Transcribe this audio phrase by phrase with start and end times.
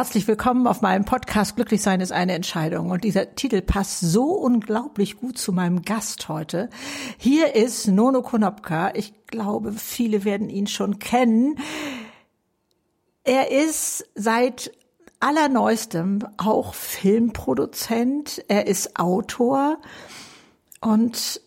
[0.00, 2.90] Herzlich willkommen auf meinem Podcast Glücklich sein ist eine Entscheidung.
[2.90, 6.70] Und dieser Titel passt so unglaublich gut zu meinem Gast heute.
[7.18, 8.94] Hier ist Nono Konopka.
[8.94, 11.58] Ich glaube, viele werden ihn schon kennen.
[13.24, 14.72] Er ist seit
[15.20, 18.42] allerneuestem auch Filmproduzent.
[18.48, 19.76] Er ist Autor
[20.80, 21.42] und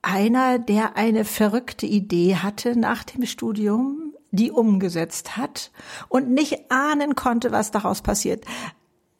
[0.00, 5.70] einer, der eine verrückte Idee hatte nach dem Studium, die umgesetzt hat
[6.08, 8.44] und nicht ahnen konnte, was daraus passiert.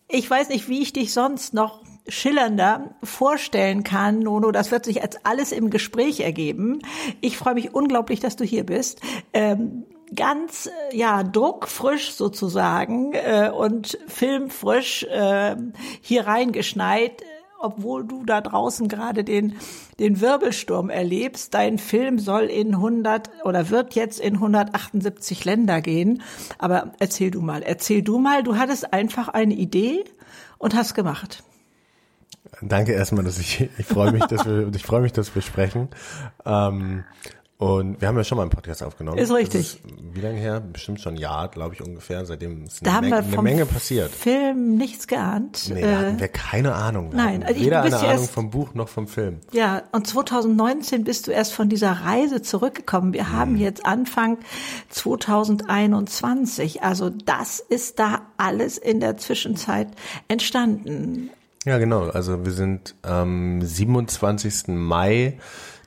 [0.08, 4.50] Ich weiß nicht, wie ich dich sonst noch schillernder vorstellen kann, Nono.
[4.50, 6.80] Das wird sich als alles im Gespräch ergeben.
[7.20, 9.00] Ich freue mich unglaublich, dass du hier bist.
[9.34, 9.84] Ähm,
[10.14, 15.56] ganz äh, ja druckfrisch sozusagen äh, und filmfrisch äh,
[16.00, 17.22] hier reingeschneit
[17.58, 19.56] obwohl du da draußen gerade den,
[19.98, 21.54] den Wirbelsturm erlebst.
[21.54, 26.22] Dein Film soll in 100 oder wird jetzt in 178 Länder gehen.
[26.58, 30.04] Aber erzähl du mal, erzähl du mal, du hattest einfach eine Idee
[30.58, 31.42] und hast gemacht.
[32.62, 35.88] Danke erstmal, dass ich, ich freue mich, dass wir, ich freue mich, dass wir sprechen.
[36.44, 37.04] Ähm,
[37.58, 39.18] und wir haben ja schon mal einen Podcast aufgenommen.
[39.18, 39.60] Ist richtig.
[39.60, 39.80] Ist,
[40.14, 40.60] wie lange her?
[40.60, 42.24] Bestimmt schon ein Jahr, glaube ich, ungefähr.
[42.24, 44.12] Seitdem ist da eine, haben Menge, wir vom eine Menge passiert.
[44.12, 45.68] Film nichts geahnt.
[45.74, 47.10] Nee, da hatten äh, wir keine Ahnung.
[47.10, 49.40] Wir nein, also weder eine Ahnung vom Buch noch vom Film.
[49.50, 53.12] Ja, und 2019 bist du erst von dieser Reise zurückgekommen.
[53.12, 53.36] Wir hm.
[53.36, 54.38] haben jetzt Anfang
[54.90, 56.84] 2021.
[56.84, 59.88] Also das ist da alles in der Zwischenzeit
[60.28, 61.30] entstanden.
[61.64, 62.04] Ja, genau.
[62.10, 64.68] Also wir sind am 27.
[64.68, 65.38] Mai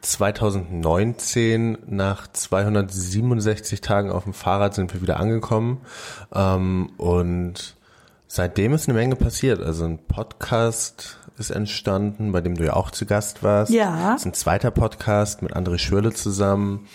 [0.02, 5.81] 2019 nach 267 Tagen auf dem Fahrrad sind wir wieder angekommen
[6.33, 7.75] ähm, und
[8.27, 9.61] seitdem ist eine Menge passiert.
[9.61, 13.71] Also ein Podcast ist entstanden, bei dem du ja auch zu Gast warst.
[13.71, 14.13] Ja.
[14.13, 16.88] Das ist ein zweiter Podcast mit André Schürle zusammen.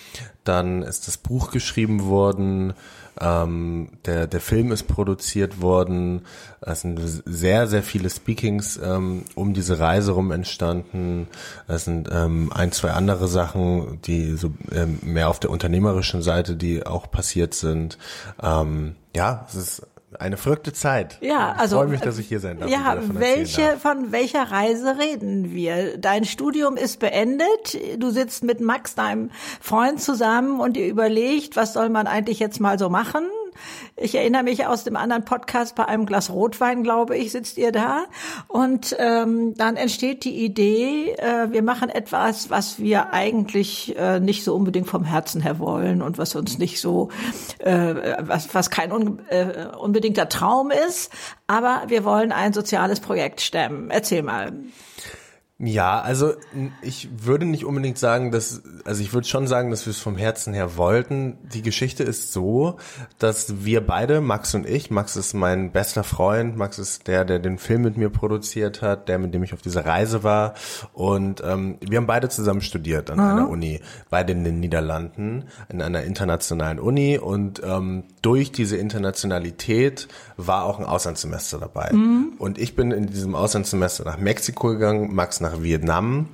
[0.44, 2.74] Dann ist das Buch geschrieben worden.
[3.20, 6.22] Ähm, der, der Film ist produziert worden.
[6.60, 11.28] Es sind sehr, sehr viele Speakings ähm, um diese Reise rum entstanden.
[11.66, 16.56] Es sind ähm, ein, zwei andere Sachen, die so ähm, mehr auf der unternehmerischen Seite,
[16.56, 17.98] die auch passiert sind.
[18.42, 19.86] Ähm, ja, es ist
[20.18, 21.18] eine verrückte Zeit.
[21.20, 21.76] Ja, also.
[21.76, 22.70] Ich freue mich, dass ich hier sein darf.
[22.70, 25.98] Ja, welche, von welcher Reise reden wir?
[25.98, 27.78] Dein Studium ist beendet.
[27.98, 29.30] Du sitzt mit Max, deinem
[29.60, 33.26] Freund zusammen und ihr überlegt, was soll man eigentlich jetzt mal so machen?
[33.98, 37.72] Ich erinnere mich aus dem anderen Podcast bei einem Glas Rotwein, glaube ich, sitzt ihr
[37.72, 38.04] da.
[38.46, 44.44] Und ähm, dann entsteht die Idee, äh, wir machen etwas, was wir eigentlich äh, nicht
[44.44, 47.08] so unbedingt vom Herzen her wollen und was uns nicht so,
[47.58, 51.10] äh, was, was kein un, äh, unbedingter Traum ist.
[51.46, 53.88] Aber wir wollen ein soziales Projekt stemmen.
[53.90, 54.52] Erzähl mal.
[55.58, 56.34] Ja, also
[56.82, 60.18] ich würde nicht unbedingt sagen, dass, also ich würde schon sagen, dass wir es vom
[60.18, 61.38] Herzen her wollten.
[61.50, 62.76] Die Geschichte ist so,
[63.18, 67.38] dass wir beide, Max und ich, Max ist mein bester Freund, Max ist der, der
[67.38, 70.52] den Film mit mir produziert hat, der, mit dem ich auf dieser Reise war.
[70.92, 73.24] Und ähm, wir haben beide zusammen studiert an mhm.
[73.24, 73.80] einer Uni,
[74.10, 77.16] beide in den Niederlanden, in einer internationalen Uni.
[77.16, 80.06] Und ähm, durch diese Internationalität
[80.36, 81.94] war auch ein Auslandssemester dabei.
[81.94, 82.34] Mhm.
[82.36, 86.28] Und ich bin in diesem Auslandssemester nach Mexiko gegangen, Max nach Vietnam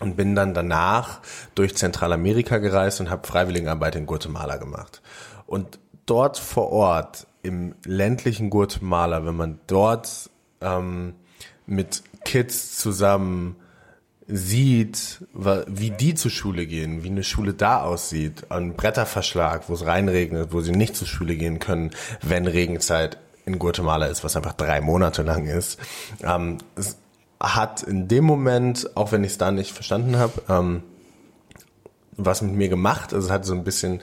[0.00, 1.20] und bin dann danach
[1.54, 5.02] durch Zentralamerika gereist und habe Freiwilligenarbeit in Guatemala gemacht.
[5.46, 10.30] Und dort vor Ort im ländlichen Guatemala, wenn man dort
[10.60, 11.14] ähm,
[11.66, 13.56] mit Kids zusammen
[14.26, 19.84] sieht, wie die zur Schule gehen, wie eine Schule da aussieht, ein Bretterverschlag, wo es
[19.84, 21.90] reinregnet, wo sie nicht zur Schule gehen können,
[22.22, 25.78] wenn Regenzeit in Guatemala ist, was einfach drei Monate lang ist.
[26.22, 26.58] Ähm,
[27.40, 30.82] hat in dem Moment, auch wenn ich es da nicht verstanden habe, ähm,
[32.16, 33.14] was mit mir gemacht.
[33.14, 34.00] Also es hat so ein bisschen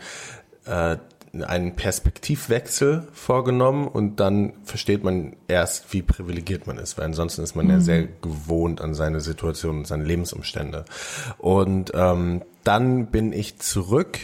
[0.65, 0.97] äh,
[1.45, 7.55] einen Perspektivwechsel vorgenommen und dann versteht man erst, wie privilegiert man ist, weil ansonsten ist
[7.55, 7.71] man mhm.
[7.71, 10.85] ja sehr gewohnt an seine Situation und seine Lebensumstände.
[11.37, 14.17] Und ähm, dann bin ich zurück.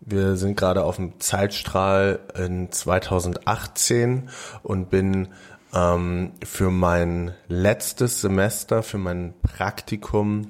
[0.00, 4.30] Wir sind gerade auf dem Zeitstrahl in 2018
[4.62, 5.28] und bin
[5.74, 10.48] ähm, für mein letztes Semester, für mein Praktikum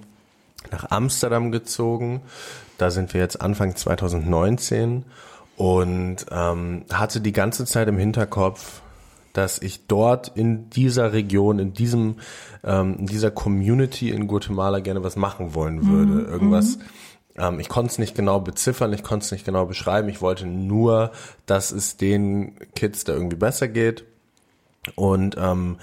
[0.71, 2.23] nach Amsterdam gezogen.
[2.79, 5.05] Da sind wir jetzt Anfang 2019
[5.57, 8.81] und ähm, hatte die ganze Zeit im Hinterkopf,
[9.33, 12.17] dass ich dort in dieser Region, in diesem,
[12.65, 16.27] ähm, in dieser Community in Guatemala gerne was machen wollen würde.
[16.27, 16.33] Mhm.
[16.33, 16.79] Irgendwas.
[16.79, 16.83] Mhm.
[17.37, 20.09] Ähm, ich konnte es nicht genau beziffern, ich konnte es nicht genau beschreiben.
[20.09, 21.13] Ich wollte nur,
[21.47, 24.05] dass es den Kids da irgendwie besser geht.
[24.95, 25.79] Und ähm,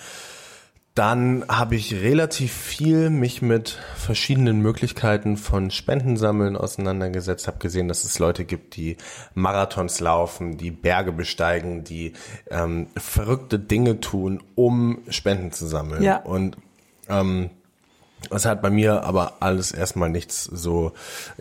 [0.98, 8.04] dann habe ich relativ viel mich mit verschiedenen Möglichkeiten von Spendensammeln auseinandergesetzt, habe gesehen, dass
[8.04, 8.98] es Leute gibt, die
[9.36, 12.14] Marathons laufen, die Berge besteigen, die
[12.50, 16.02] ähm, verrückte Dinge tun, um Spenden zu sammeln.
[16.02, 16.18] Ja.
[16.18, 16.58] Und
[17.10, 17.52] ähm,
[18.32, 20.94] es hat bei mir aber alles erstmal nichts so,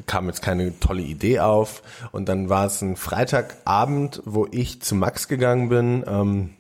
[0.04, 1.82] kam jetzt keine tolle Idee auf.
[2.12, 6.04] Und dann war es ein Freitagabend, wo ich zu Max gegangen bin.
[6.06, 6.50] Ähm,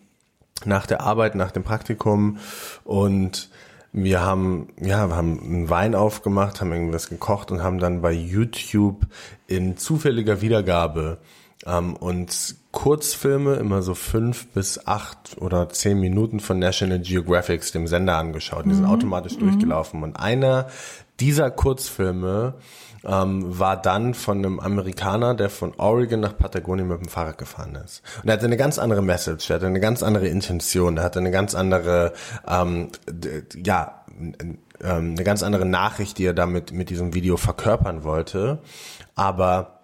[0.64, 2.38] nach der Arbeit, nach dem Praktikum
[2.84, 3.50] und
[3.92, 8.12] wir haben, ja, wir haben einen Wein aufgemacht, haben irgendwas gekocht und haben dann bei
[8.12, 9.06] YouTube
[9.46, 11.18] in zufälliger Wiedergabe
[11.64, 17.86] ähm, uns Kurzfilme, immer so fünf bis acht oder zehn Minuten von National Geographic, dem
[17.86, 18.66] Sender, angeschaut.
[18.66, 18.90] Die sind mhm.
[18.90, 19.40] automatisch mhm.
[19.40, 20.02] durchgelaufen.
[20.02, 20.68] Und einer
[21.18, 22.54] dieser Kurzfilme
[23.06, 27.78] ähm, war dann von einem Amerikaner, der von Oregon nach Patagonien mit dem Fahrrad gefahren
[27.84, 28.02] ist.
[28.22, 31.20] Und er hatte eine ganz andere Message, er hatte eine ganz andere Intention, er hatte
[31.20, 32.12] eine ganz andere,
[32.48, 32.90] ähm,
[33.64, 38.58] ja, ähm, eine ganz andere Nachricht, die er damit mit diesem Video verkörpern wollte.
[39.14, 39.80] Aber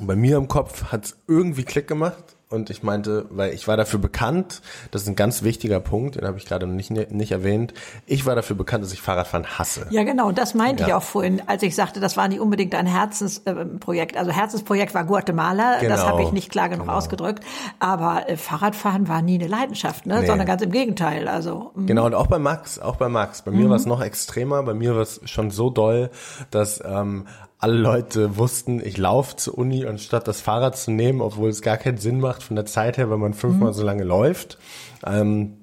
[0.00, 3.76] bei mir im Kopf hat es irgendwie Klick gemacht und ich meinte, weil ich war
[3.76, 7.74] dafür bekannt, das ist ein ganz wichtiger Punkt, den habe ich gerade nicht, nicht erwähnt,
[8.06, 9.86] ich war dafür bekannt, dass ich Fahrradfahren hasse.
[9.90, 10.88] Ja, genau, das meinte ja.
[10.88, 14.16] ich auch vorhin, als ich sagte, das war nicht unbedingt ein Herzensprojekt.
[14.16, 15.94] Also Herzensprojekt war Guatemala, genau.
[15.94, 16.98] das habe ich nicht klar genug genau.
[16.98, 17.44] ausgedrückt,
[17.78, 20.20] aber äh, Fahrradfahren war nie eine Leidenschaft, ne?
[20.20, 20.26] Nee.
[20.26, 21.28] sondern ganz im Gegenteil.
[21.28, 21.86] Also mh.
[21.86, 23.42] Genau, und auch bei Max, auch bei Max.
[23.42, 23.70] Bei mir mhm.
[23.70, 26.10] war es noch extremer, bei mir war es schon so doll,
[26.50, 27.26] dass ähm,
[27.62, 31.76] alle Leute wussten, ich laufe zur Uni, anstatt das Fahrrad zu nehmen, obwohl es gar
[31.76, 33.74] keinen Sinn macht von der Zeit her, weil man fünfmal mhm.
[33.74, 34.58] so lange läuft.
[35.06, 35.58] Ähm,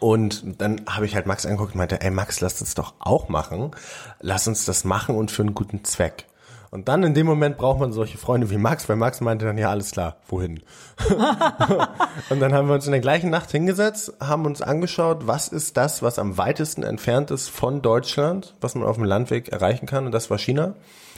[0.00, 3.30] und dann habe ich halt Max angeguckt und meinte, ey Max, lass uns doch auch
[3.30, 3.70] machen.
[4.20, 6.26] Lass uns das machen und für einen guten Zweck.
[6.70, 9.58] Und dann in dem Moment braucht man solche Freunde wie Max, weil Max meinte dann,
[9.58, 10.60] ja, alles klar, wohin?
[12.30, 15.76] und dann haben wir uns in der gleichen Nacht hingesetzt, haben uns angeschaut, was ist
[15.76, 20.06] das, was am weitesten entfernt ist von Deutschland, was man auf dem Landweg erreichen kann,
[20.06, 20.74] und das war China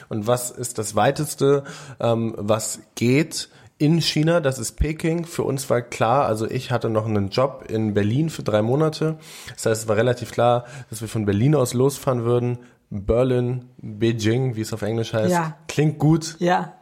[0.09, 1.65] und was ist das weiteste,
[2.01, 5.25] ähm, was geht in China, das ist Peking.
[5.25, 9.17] Für uns war klar, also ich hatte noch einen Job in Berlin für drei Monate.
[9.55, 12.59] Das heißt, es war relativ klar, dass wir von Berlin aus losfahren würden.
[12.93, 15.33] Berlin, Beijing, wie es auf Englisch heißt.
[15.33, 15.57] Ja.
[15.67, 16.37] Klingt gut.
[16.39, 16.75] Ja.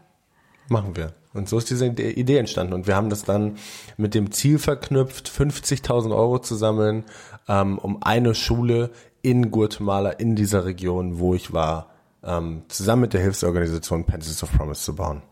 [0.68, 1.12] Machen wir.
[1.32, 2.72] Und so ist diese Idee entstanden.
[2.72, 3.56] Und wir haben das dann
[3.96, 7.04] mit dem Ziel verknüpft, 50.000 Euro zu sammeln,
[7.48, 8.90] ähm, um eine Schule
[9.22, 11.90] in Guatemala, in dieser Region, wo ich war,
[12.24, 15.22] ähm, zusammen mit der Hilfsorganisation Pencils of Promise zu bauen.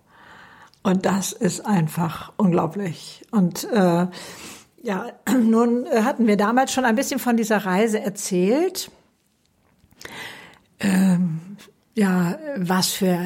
[0.85, 3.27] Und das ist einfach unglaublich.
[3.33, 4.07] Und äh,
[4.85, 5.07] ja,
[5.43, 8.93] nun hatten wir damals schon ein bisschen von dieser Reise erzählt.
[10.81, 11.41] Ähm,
[11.95, 13.19] ja, was für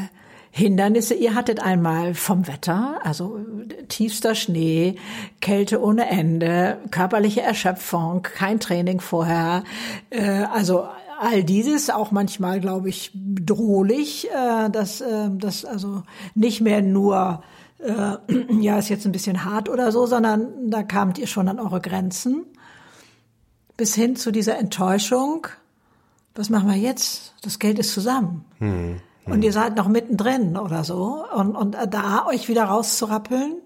[0.50, 1.14] Hindernisse.
[1.14, 3.40] Ihr hattet einmal vom Wetter, also
[3.88, 4.96] tiefster Schnee,
[5.40, 9.64] Kälte ohne Ende, körperliche Erschöpfung, kein Training vorher,
[10.10, 10.87] äh, also
[11.19, 16.02] all dieses auch manchmal, glaube ich, bedrohlich, äh, dass äh, das also
[16.34, 17.43] nicht mehr nur
[17.78, 18.16] äh,
[18.60, 21.81] ja ist jetzt ein bisschen hart oder so, sondern da kamt ihr schon an eure
[21.81, 22.44] Grenzen.
[23.76, 25.46] Bis hin zu dieser Enttäuschung.
[26.34, 27.34] Was machen wir jetzt?
[27.43, 28.44] Das Geld ist zusammen.
[28.58, 29.32] Hm, hm.
[29.32, 31.25] Und ihr seid noch mittendrin oder so.
[31.34, 33.56] Und, und da euch wieder rauszurappeln.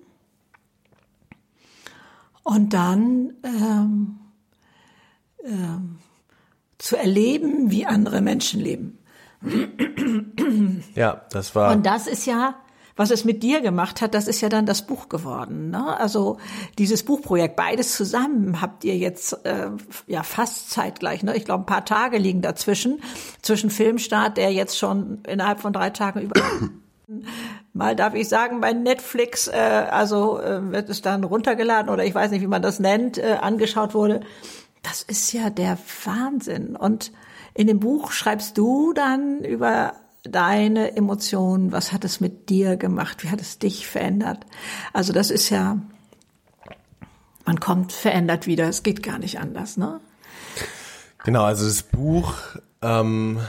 [2.42, 4.18] Und dann ähm,
[5.44, 5.98] ähm,
[6.78, 8.98] zu erleben, wie andere Menschen leben.
[10.94, 11.72] Ja, das war.
[11.72, 12.56] Und das ist ja,
[12.96, 15.70] was es mit dir gemacht hat, das ist ja dann das Buch geworden.
[15.70, 15.98] Ne?
[16.00, 16.38] Also
[16.78, 19.68] dieses Buchprojekt, beides zusammen habt ihr jetzt äh,
[20.06, 21.22] ja fast zeitgleich.
[21.22, 21.36] Ne?
[21.36, 23.00] Ich glaube, ein paar Tage liegen dazwischen,
[23.42, 26.40] zwischen Filmstart, der jetzt schon innerhalb von drei Tagen über
[27.74, 29.52] mal darf ich sagen, bei Netflix, äh,
[29.90, 33.36] also äh, wird es dann runtergeladen oder ich weiß nicht, wie man das nennt, äh,
[33.40, 34.20] angeschaut wurde.
[34.82, 36.76] Das ist ja der Wahnsinn.
[36.76, 37.12] Und
[37.52, 39.94] in dem Buch schreibst du dann über
[40.28, 44.46] deine Emotionen, was hat es mit dir gemacht, wie hat es dich verändert.
[44.92, 45.78] Also das ist ja,
[47.44, 50.00] man kommt verändert wieder, es geht gar nicht anders, ne?
[51.24, 52.34] Genau, also das Buch
[52.82, 53.40] ähm,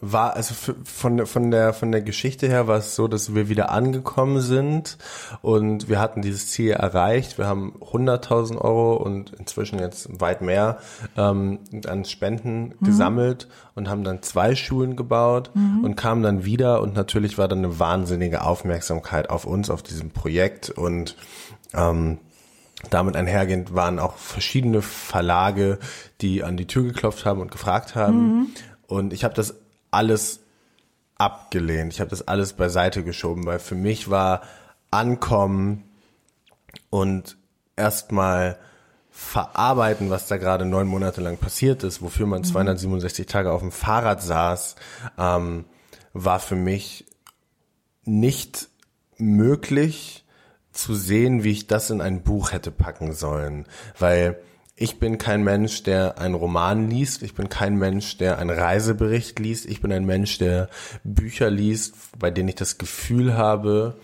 [0.00, 3.70] war, also von, von, der, von der Geschichte her war es so, dass wir wieder
[3.70, 4.98] angekommen sind
[5.42, 7.38] und wir hatten dieses Ziel erreicht.
[7.38, 10.78] Wir haben 100.000 Euro und inzwischen jetzt weit mehr
[11.16, 12.84] ähm, an Spenden mhm.
[12.84, 15.84] gesammelt und haben dann zwei Schulen gebaut mhm.
[15.84, 20.10] und kamen dann wieder und natürlich war dann eine wahnsinnige Aufmerksamkeit auf uns, auf diesem
[20.10, 21.16] Projekt und
[21.74, 22.18] ähm,
[22.90, 25.78] damit einhergehend waren auch verschiedene Verlage,
[26.20, 28.18] die an die Tür geklopft haben und gefragt haben.
[28.18, 28.46] Mhm.
[28.86, 29.54] Und ich habe das
[29.90, 30.40] alles
[31.16, 31.92] abgelehnt.
[31.92, 34.42] Ich habe das alles beiseite geschoben, weil für mich war
[34.90, 35.84] Ankommen
[36.90, 37.36] und
[37.76, 38.58] erstmal
[39.10, 43.72] verarbeiten, was da gerade neun Monate lang passiert ist, wofür man 267 Tage auf dem
[43.72, 44.76] Fahrrad saß,
[45.18, 45.64] ähm,
[46.12, 47.06] war für mich
[48.04, 48.68] nicht
[49.16, 50.24] möglich
[50.72, 53.66] zu sehen, wie ich das in ein Buch hätte packen sollen,
[53.98, 54.38] weil
[54.76, 57.22] ich bin kein Mensch, der einen Roman liest.
[57.22, 59.64] Ich bin kein Mensch, der einen Reisebericht liest.
[59.64, 60.68] Ich bin ein Mensch, der
[61.02, 63.94] Bücher liest, bei denen ich das Gefühl habe,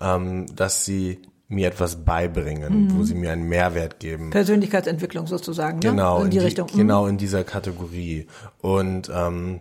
[0.00, 2.96] ähm, dass sie mir etwas beibringen, mhm.
[2.96, 4.30] wo sie mir einen Mehrwert geben.
[4.30, 5.90] Persönlichkeitsentwicklung sozusagen, ne?
[5.90, 6.68] Genau, in die, in die Richtung.
[6.72, 6.78] Mhm.
[6.78, 8.28] Genau in dieser Kategorie.
[8.60, 9.60] Und ähm,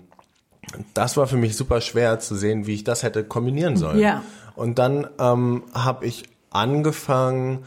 [0.94, 4.00] das war für mich super schwer zu sehen, wie ich das hätte kombinieren sollen.
[4.00, 4.24] Ja.
[4.56, 7.65] Und dann ähm, habe ich angefangen,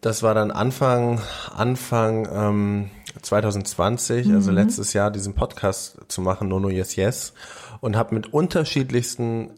[0.00, 1.20] das war dann Anfang,
[1.54, 2.90] Anfang ähm,
[3.22, 4.34] 2020, mhm.
[4.36, 7.34] also letztes Jahr, diesen Podcast zu machen, Nono Yes Yes,
[7.80, 9.50] und habe mit unterschiedlichsten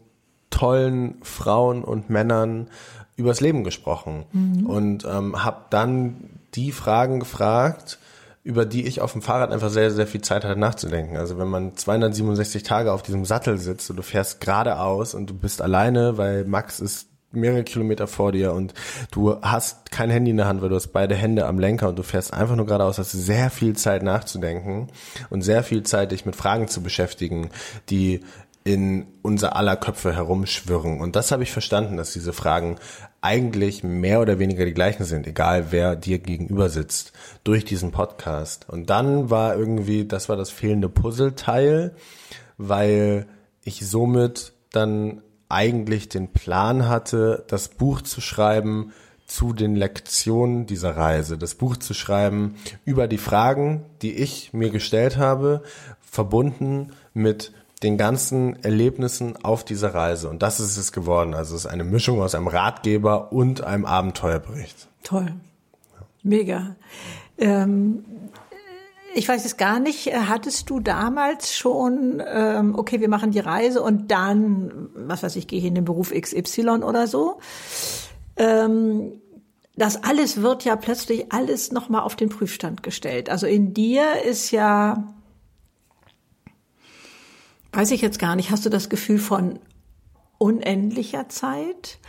[0.49, 2.69] tollen Frauen und Männern
[3.15, 4.65] übers Leben gesprochen mhm.
[4.65, 7.99] und ähm, habe dann die Fragen gefragt,
[8.43, 11.15] über die ich auf dem Fahrrad einfach sehr, sehr viel Zeit hatte nachzudenken.
[11.15, 15.33] Also wenn man 267 Tage auf diesem Sattel sitzt und du fährst geradeaus und du
[15.33, 18.73] bist alleine, weil Max ist mehrere Kilometer vor dir und
[19.11, 21.99] du hast kein Handy in der Hand, weil du hast beide Hände am Lenker und
[21.99, 24.87] du fährst einfach nur geradeaus, hast sehr viel Zeit nachzudenken
[25.29, 27.49] und sehr viel Zeit, dich mit Fragen zu beschäftigen,
[27.89, 28.21] die
[28.63, 31.01] in unser aller Köpfe herumschwirren.
[31.01, 32.77] Und das habe ich verstanden, dass diese Fragen
[33.21, 37.11] eigentlich mehr oder weniger die gleichen sind, egal wer dir gegenüber sitzt,
[37.43, 38.69] durch diesen Podcast.
[38.69, 41.95] Und dann war irgendwie, das war das fehlende Puzzleteil,
[42.57, 43.25] weil
[43.63, 45.21] ich somit dann
[45.53, 48.91] eigentlich den Plan hatte, das Buch zu schreiben
[49.25, 52.55] zu den Lektionen dieser Reise, das Buch zu schreiben
[52.85, 55.63] über die Fragen, die ich mir gestellt habe,
[56.01, 60.29] verbunden mit den ganzen Erlebnissen auf dieser Reise.
[60.29, 61.33] Und das ist es geworden.
[61.33, 64.87] Also es ist eine Mischung aus einem Ratgeber und einem Abenteuerbericht.
[65.03, 65.33] Toll.
[66.21, 66.75] Mega.
[67.37, 68.05] Ähm,
[69.13, 70.07] ich weiß es gar nicht.
[70.07, 75.47] Hattest du damals schon, ähm, okay, wir machen die Reise und dann, was weiß ich,
[75.47, 77.39] gehe ich in den Beruf XY oder so?
[78.37, 79.21] Ähm,
[79.75, 83.29] das alles wird ja plötzlich alles nochmal auf den Prüfstand gestellt.
[83.29, 85.13] Also in dir ist ja,
[87.71, 89.59] weiß ich jetzt gar nicht, hast du das Gefühl von
[90.37, 91.99] unendlicher Zeit?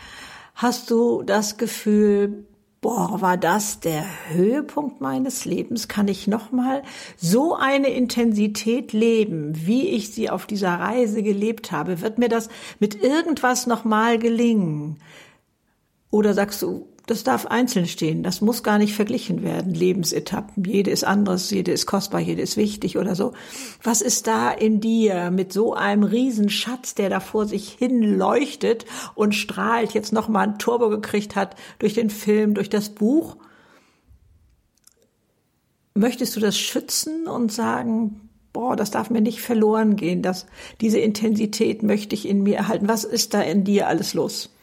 [0.54, 2.46] Hast du das Gefühl,
[2.85, 5.88] boah, war das der Höhepunkt meines Lebens?
[5.88, 6.83] Kann ich nochmal
[7.17, 12.03] so eine Intensität leben, wie ich sie auf dieser Reise gelebt habe?
[12.03, 12.50] Wird mir das
[12.81, 14.99] mit irgendwas nochmal gelingen?
[16.11, 18.23] Oder sagst du, das darf einzeln stehen.
[18.23, 19.75] Das muss gar nicht verglichen werden.
[19.75, 20.64] Lebensetappen.
[20.64, 23.32] Jede ist anders, jede ist kostbar, jede ist wichtig oder so.
[23.82, 28.87] Was ist da in dir mit so einem Riesenschatz, der da vor sich hin leuchtet
[29.14, 33.37] und strahlt, jetzt nochmal ein Turbo gekriegt hat durch den Film, durch das Buch?
[35.92, 40.46] Möchtest du das schützen und sagen, boah, das darf mir nicht verloren gehen, dass
[40.80, 42.88] diese Intensität möchte ich in mir erhalten.
[42.88, 44.53] Was ist da in dir alles los?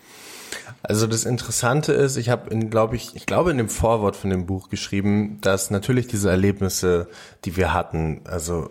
[0.84, 4.30] Also das Interessante ist, ich habe in, glaube ich, ich glaube in dem Vorwort von
[4.30, 7.08] dem Buch geschrieben, dass natürlich diese Erlebnisse,
[7.46, 8.70] die wir hatten, also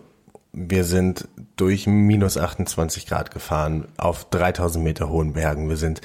[0.53, 5.69] wir sind durch minus 28 Grad gefahren auf 3000 Meter hohen Bergen.
[5.69, 6.01] Wir sind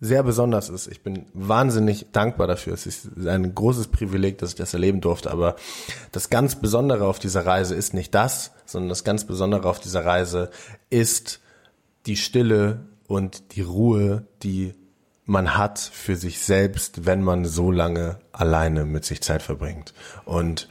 [0.00, 0.86] sehr besonders ist.
[0.86, 2.72] Ich bin wahnsinnig dankbar dafür.
[2.72, 5.30] Es ist ein großes Privileg, dass ich das erleben durfte.
[5.30, 5.56] Aber
[6.12, 10.04] das ganz Besondere auf dieser Reise ist nicht das, sondern das ganz Besondere auf dieser
[10.04, 10.50] Reise
[10.88, 11.40] ist
[12.06, 14.74] die Stille und die Ruhe, die
[15.24, 19.92] man hat für sich selbst, wenn man so lange alleine mit sich Zeit verbringt.
[20.24, 20.68] Und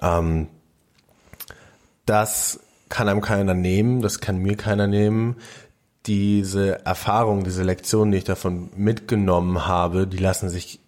[0.00, 0.48] ähm,
[2.06, 5.36] das kann einem keiner nehmen, das kann mir keiner nehmen
[6.08, 10.80] diese Erfahrung, diese Lektionen, die ich davon mitgenommen habe, die lassen sich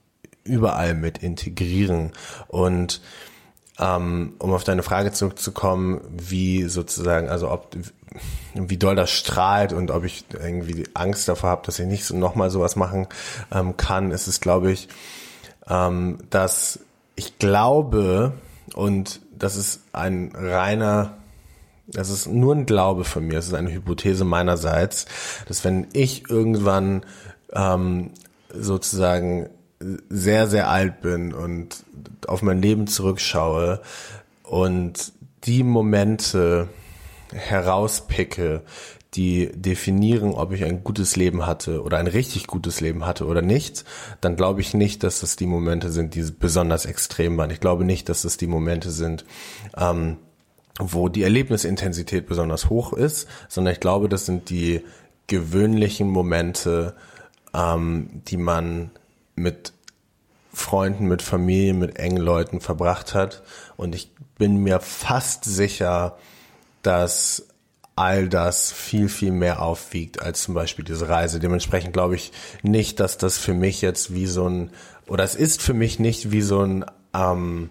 [0.42, 2.12] überall mit integrieren.
[2.48, 3.02] Und
[3.78, 7.76] ähm, um auf deine Frage zurückzukommen, wie sozusagen, also ob
[8.54, 12.16] wie doll das strahlt und ob ich irgendwie Angst davor habe, dass ich nicht so
[12.16, 13.06] nochmal sowas machen
[13.52, 14.88] ähm, kann, ist es, glaube ich,
[15.68, 16.80] ähm, dass
[17.14, 18.32] ich glaube,
[18.74, 21.19] und das ist ein reiner,
[21.92, 25.06] das ist nur ein Glaube von mir, es ist eine Hypothese meinerseits,
[25.46, 27.04] dass wenn ich irgendwann
[27.52, 28.10] ähm,
[28.52, 29.50] sozusagen
[30.08, 31.84] sehr, sehr alt bin und
[32.26, 33.80] auf mein Leben zurückschaue
[34.42, 35.12] und
[35.44, 36.68] die Momente
[37.32, 38.62] herauspicke,
[39.14, 43.42] die definieren, ob ich ein gutes Leben hatte oder ein richtig gutes Leben hatte oder
[43.42, 43.84] nicht,
[44.20, 47.50] dann glaube ich nicht, dass das die Momente sind, die besonders extrem waren.
[47.50, 49.24] Ich glaube nicht, dass das die Momente sind,
[49.76, 50.18] ähm,
[50.78, 54.82] wo die Erlebnisintensität besonders hoch ist, sondern ich glaube, das sind die
[55.26, 56.94] gewöhnlichen Momente,
[57.54, 58.90] ähm, die man
[59.34, 59.72] mit
[60.52, 63.42] Freunden, mit Familie, mit engen Leuten verbracht hat.
[63.76, 66.18] Und ich bin mir fast sicher,
[66.82, 67.46] dass
[67.96, 71.38] all das viel, viel mehr aufwiegt als zum Beispiel diese Reise.
[71.38, 74.70] Dementsprechend glaube ich nicht, dass das für mich jetzt wie so ein,
[75.06, 76.84] oder es ist für mich nicht wie so ein,
[77.14, 77.70] ähm,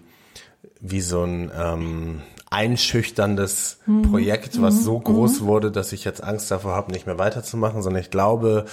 [0.80, 4.02] wie so ein ähm, einschüchterndes mhm.
[4.02, 4.82] Projekt, was mhm.
[4.82, 5.46] so groß mhm.
[5.46, 8.66] wurde, dass ich jetzt Angst davor habe, nicht mehr weiterzumachen, sondern ich glaube,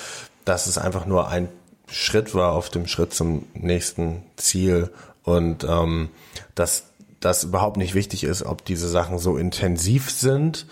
[0.46, 1.48] dass es einfach nur ein
[1.90, 4.92] Schritt war auf dem Schritt zum nächsten Ziel
[5.24, 6.10] und ähm,
[6.56, 6.88] dass
[7.20, 10.66] das überhaupt nicht wichtig ist, ob diese Sachen so intensiv sind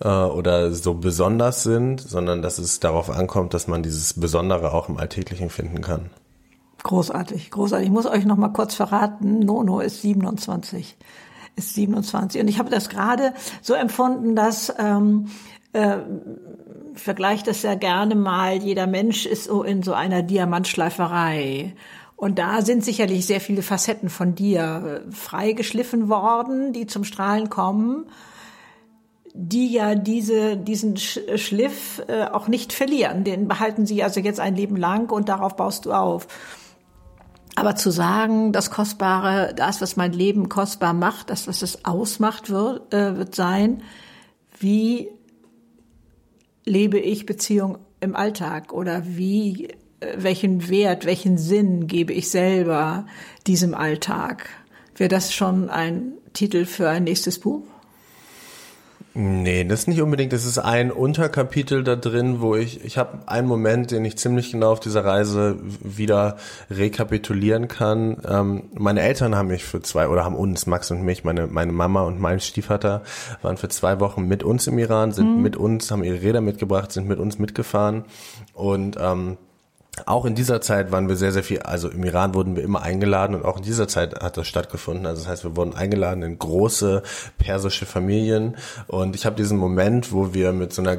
[0.00, 4.88] äh, oder so besonders sind, sondern dass es darauf ankommt, dass man dieses Besondere auch
[4.88, 6.10] im Alltäglichen finden kann.
[6.82, 7.86] Großartig, großartig.
[7.86, 10.96] Ich muss euch noch mal kurz verraten, Nono ist 27,
[11.56, 13.32] ist 27 und ich habe das gerade
[13.62, 15.30] so empfunden, dass ähm,
[15.72, 15.98] äh,
[16.94, 21.74] vergleicht das ja gerne mal, jeder Mensch ist so in so einer Diamantschleiferei.
[22.16, 27.50] Und da sind sicherlich sehr viele Facetten von dir äh, freigeschliffen worden, die zum Strahlen
[27.50, 28.06] kommen,
[29.34, 33.24] die ja diese, diesen Schliff äh, auch nicht verlieren.
[33.24, 36.26] Den behalten sie also jetzt ein Leben lang und darauf baust du auf.
[37.56, 42.50] Aber zu sagen, das Kostbare, das, was mein Leben kostbar macht, das, was es ausmacht,
[42.50, 43.82] wird, äh, wird sein,
[44.60, 45.08] wie
[46.66, 49.68] lebe ich Beziehung im Alltag oder wie,
[50.00, 53.06] äh, welchen Wert, welchen Sinn gebe ich selber
[53.46, 54.50] diesem Alltag?
[54.94, 57.62] Wäre das schon ein Titel für ein nächstes Buch?
[59.18, 60.34] Nee, das ist nicht unbedingt.
[60.34, 64.52] Das ist ein Unterkapitel da drin, wo ich, ich habe einen Moment, den ich ziemlich
[64.52, 66.36] genau auf dieser Reise wieder
[66.70, 68.18] rekapitulieren kann.
[68.28, 71.72] Ähm, meine Eltern haben mich für zwei, oder haben uns, Max und mich, meine, meine
[71.72, 73.04] Mama und mein Stiefvater
[73.40, 75.42] waren für zwei Wochen mit uns im Iran, sind mhm.
[75.42, 78.04] mit uns, haben ihre Räder mitgebracht, sind mit uns mitgefahren
[78.52, 79.38] und ähm,
[80.04, 82.82] auch in dieser Zeit waren wir sehr, sehr viel, also im Iran wurden wir immer
[82.82, 85.06] eingeladen und auch in dieser Zeit hat das stattgefunden.
[85.06, 87.02] Also das heißt, wir wurden eingeladen in große
[87.38, 88.56] persische Familien
[88.88, 90.98] und ich habe diesen Moment, wo wir mit so einer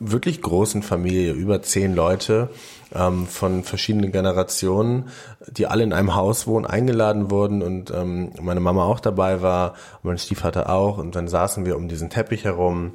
[0.00, 2.50] wirklich großen Familie, über zehn Leute
[2.94, 5.08] ähm, von verschiedenen Generationen,
[5.46, 9.74] die alle in einem Haus wohnen, eingeladen wurden und ähm, meine Mama auch dabei war,
[10.02, 12.94] mein Stiefvater auch und dann saßen wir um diesen Teppich herum.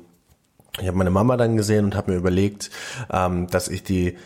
[0.79, 2.69] Ich habe meine Mama dann gesehen und habe mir überlegt,
[3.11, 4.17] ähm, dass ich die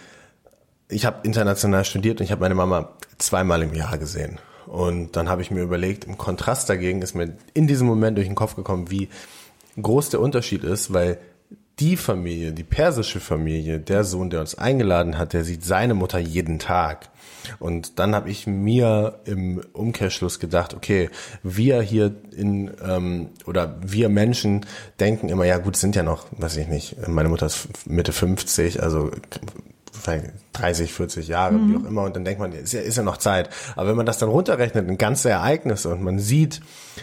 [0.94, 4.40] ich habe international studiert und ich habe meine Mama zweimal im Jahr gesehen.
[4.66, 8.28] Und dann habe ich mir überlegt, im Kontrast dagegen ist mir in diesem Moment durch
[8.28, 9.10] den Kopf gekommen, wie
[9.82, 11.20] groß der Unterschied ist, weil
[11.80, 16.20] die Familie, die persische Familie, der Sohn, der uns eingeladen hat, der sieht seine Mutter
[16.20, 17.10] jeden Tag.
[17.60, 21.10] Und dann habe ich mir im Umkehrschluss gedacht, okay,
[21.42, 24.66] wir hier in ähm, oder wir Menschen
[25.00, 28.82] denken immer, ja gut, sind ja noch, weiß ich nicht, meine Mutter ist Mitte 50,
[28.82, 29.12] also
[30.54, 31.72] 30, 40 Jahre, mhm.
[31.72, 33.50] wie auch immer, und dann denkt man, ist ja, ist ja noch Zeit.
[33.76, 36.62] Aber wenn man das dann runterrechnet in ganze Ereignisse und man sieht,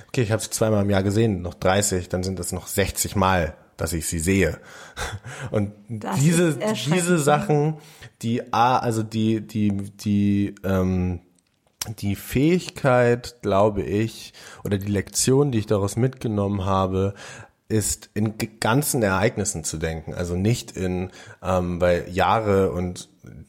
[0.08, 3.16] okay, ich habe sie zweimal im Jahr gesehen, noch 30, dann sind das noch 60
[3.16, 4.58] Mal, dass ich sie sehe.
[5.50, 7.78] Und das diese, diese Sachen,
[8.22, 11.20] die A, also die, die, die, ähm,
[11.98, 17.14] die Fähigkeit, glaube ich, oder die Lektion, die ich daraus mitgenommen habe,
[17.70, 21.10] ist in ganzen Ereignissen zu denken, also nicht in
[21.42, 23.08] ähm, weil Jahre und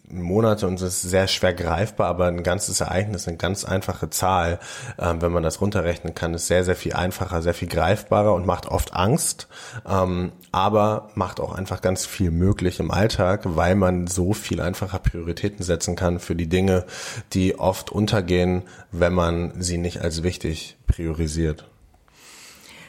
[0.09, 4.59] Monate und es ist sehr schwer greifbar, aber ein ganzes Ereignis, eine ganz einfache Zahl,
[4.99, 8.45] ähm, wenn man das runterrechnen kann, ist sehr, sehr viel einfacher, sehr viel greifbarer und
[8.45, 9.47] macht oft Angst,
[9.87, 14.99] ähm, aber macht auch einfach ganz viel möglich im Alltag, weil man so viel einfacher
[14.99, 16.85] Prioritäten setzen kann für die Dinge,
[17.33, 21.70] die oft untergehen, wenn man sie nicht als wichtig priorisiert.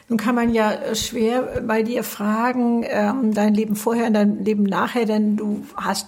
[0.09, 4.43] Nun kann man ja äh, schwer bei dir fragen, ähm, dein Leben vorher und dein
[4.43, 6.07] Leben nachher, denn du hast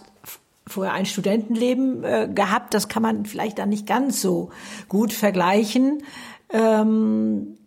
[0.67, 2.73] vorher ein Studentenleben äh, gehabt.
[2.73, 4.49] Das kann man vielleicht dann nicht ganz so
[4.89, 6.03] gut vergleichen.
[6.49, 7.57] Ähm,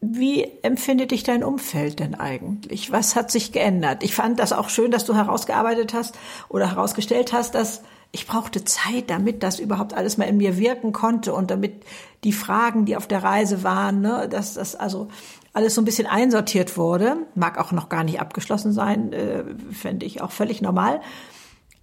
[0.00, 2.92] Wie empfindet dich dein Umfeld denn eigentlich?
[2.92, 4.04] Was hat sich geändert?
[4.04, 6.16] Ich fand das auch schön, dass du herausgearbeitet hast
[6.48, 10.92] oder herausgestellt hast, dass ich brauchte Zeit, damit das überhaupt alles mal in mir wirken
[10.92, 11.84] konnte und damit
[12.24, 15.08] die Fragen, die auf der Reise waren, ne, dass das also
[15.52, 17.26] alles so ein bisschen einsortiert wurde.
[17.34, 21.00] Mag auch noch gar nicht abgeschlossen sein, äh, fände ich auch völlig normal.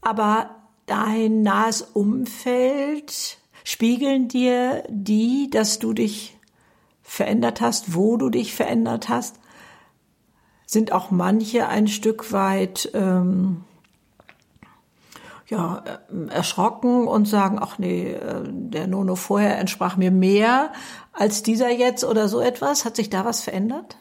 [0.02, 0.50] Aber
[0.88, 6.38] dein nahes Umfeld spiegeln dir die, dass du dich
[7.02, 9.40] verändert hast, wo du dich verändert hast,
[10.66, 13.64] sind auch manche ein Stück weit ähm,
[15.48, 20.72] ja, äh, erschrocken und sagen, ach nee, äh, der Nono vorher entsprach mir mehr
[21.14, 22.86] als dieser jetzt oder so etwas.
[22.86, 23.98] Hat sich da was verändert?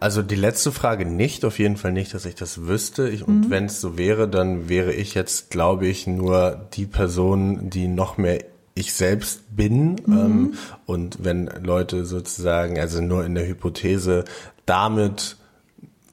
[0.00, 3.08] Also die letzte Frage nicht, auf jeden Fall nicht, dass ich das wüsste.
[3.08, 3.50] Ich, und mhm.
[3.50, 8.16] wenn es so wäre, dann wäre ich jetzt, glaube ich, nur die Person, die noch
[8.16, 8.42] mehr
[8.74, 9.96] ich selbst bin.
[10.06, 10.18] Mhm.
[10.18, 10.54] Ähm,
[10.86, 14.24] und wenn Leute sozusagen, also nur in der Hypothese,
[14.64, 15.36] damit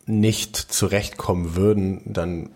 [0.06, 2.50] nicht zurechtkommen würden, dann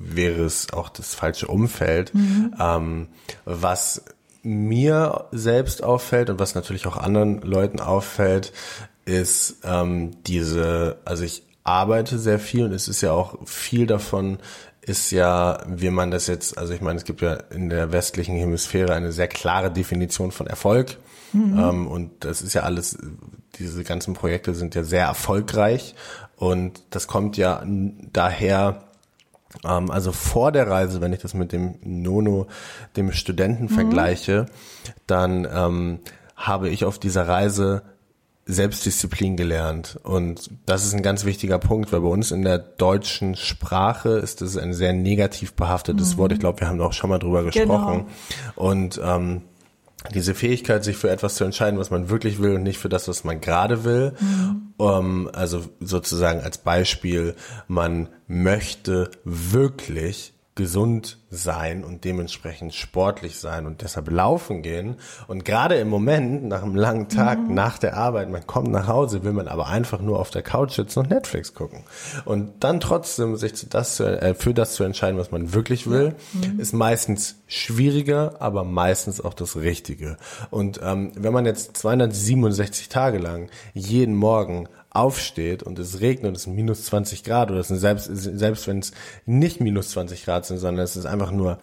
[0.00, 2.14] wäre es auch das falsche Umfeld.
[2.14, 2.54] Mhm.
[2.58, 3.08] Ähm,
[3.44, 4.04] was
[4.42, 8.52] mir selbst auffällt und was natürlich auch anderen Leuten auffällt,
[9.04, 14.38] ist ähm, diese, also ich arbeite sehr viel und es ist ja auch viel davon
[14.82, 18.34] ist ja, wie man das jetzt, also ich meine, es gibt ja in der westlichen
[18.34, 20.96] Hemisphäre eine sehr klare Definition von Erfolg.
[21.32, 21.58] Mhm.
[21.58, 22.98] Ähm, und das ist ja alles,
[23.56, 25.94] diese ganzen Projekte sind ja sehr erfolgreich.
[26.36, 27.62] Und das kommt ja
[28.12, 28.89] daher,
[29.62, 32.46] also vor der Reise, wenn ich das mit dem Nono,
[32.96, 33.68] dem Studenten mhm.
[33.68, 34.46] vergleiche,
[35.06, 36.00] dann ähm,
[36.36, 37.82] habe ich auf dieser Reise
[38.46, 39.98] Selbstdisziplin gelernt.
[40.02, 44.40] Und das ist ein ganz wichtiger Punkt, weil bei uns in der deutschen Sprache ist
[44.40, 46.18] das ein sehr negativ behaftetes mhm.
[46.18, 46.32] Wort.
[46.32, 48.06] Ich glaube, wir haben auch schon mal drüber gesprochen.
[48.06, 48.68] Genau.
[48.68, 49.42] Und ähm,
[50.14, 53.06] diese Fähigkeit, sich für etwas zu entscheiden, was man wirklich will und nicht für das,
[53.06, 54.14] was man gerade will.
[54.18, 54.72] Mhm.
[54.78, 57.34] Um, also sozusagen als Beispiel,
[57.68, 64.96] man möchte wirklich gesund sein und dementsprechend sportlich sein und deshalb laufen gehen.
[65.28, 67.54] Und gerade im Moment, nach einem langen Tag, mhm.
[67.54, 70.72] nach der Arbeit, man kommt nach Hause, will man aber einfach nur auf der Couch
[70.72, 71.84] sitzen und Netflix gucken.
[72.24, 76.16] Und dann trotzdem sich das zu, äh, für das zu entscheiden, was man wirklich will,
[76.32, 76.58] mhm.
[76.58, 80.16] ist meistens schwieriger, aber meistens auch das Richtige.
[80.50, 86.36] Und ähm, wenn man jetzt 267 Tage lang jeden Morgen aufsteht und es regnet und
[86.36, 88.92] es sind minus 20 Grad oder es sind selbst, selbst wenn es
[89.24, 91.58] nicht minus 20 Grad sind, sondern es ist einfach nur,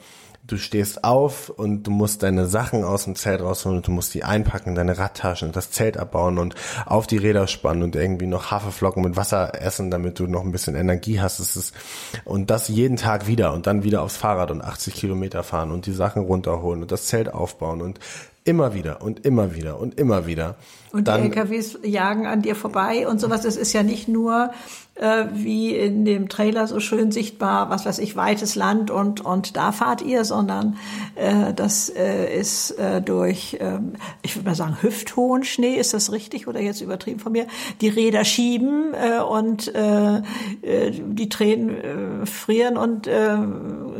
[0.47, 4.13] du stehst auf und du musst deine Sachen aus dem Zelt rausholen und du musst
[4.13, 8.27] die einpacken, deine Radtaschen und das Zelt abbauen und auf die Räder spannen und irgendwie
[8.27, 11.39] noch Haferflocken mit Wasser essen, damit du noch ein bisschen Energie hast.
[11.39, 11.75] Es ist,
[12.23, 15.85] und das jeden Tag wieder und dann wieder aufs Fahrrad und 80 Kilometer fahren und
[15.85, 17.99] die Sachen runterholen und das Zelt aufbauen und
[18.45, 20.55] immer wieder und immer wieder und immer wieder.
[20.91, 23.41] Und Dann, die LKWs jagen an dir vorbei und sowas.
[23.41, 24.51] Das ist ja nicht nur
[24.95, 29.57] äh, wie in dem Trailer so schön sichtbar, was weiß ich, weites Land und und
[29.57, 30.77] da fahrt ihr, sondern
[31.15, 33.79] äh, das äh, ist äh, durch, äh,
[34.21, 35.75] ich würde mal sagen, hüfthohen Schnee.
[35.75, 37.47] Ist das richtig oder jetzt übertrieben von mir?
[37.81, 40.17] Die Räder schieben äh, und äh,
[40.61, 43.37] äh, die Tränen äh, frieren und äh,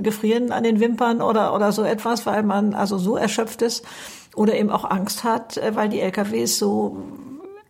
[0.02, 3.86] gefrieren an den Wimpern oder oder so etwas, weil man also so erschöpft ist
[4.38, 6.77] oder eben auch Angst hat, äh, weil die LKWs so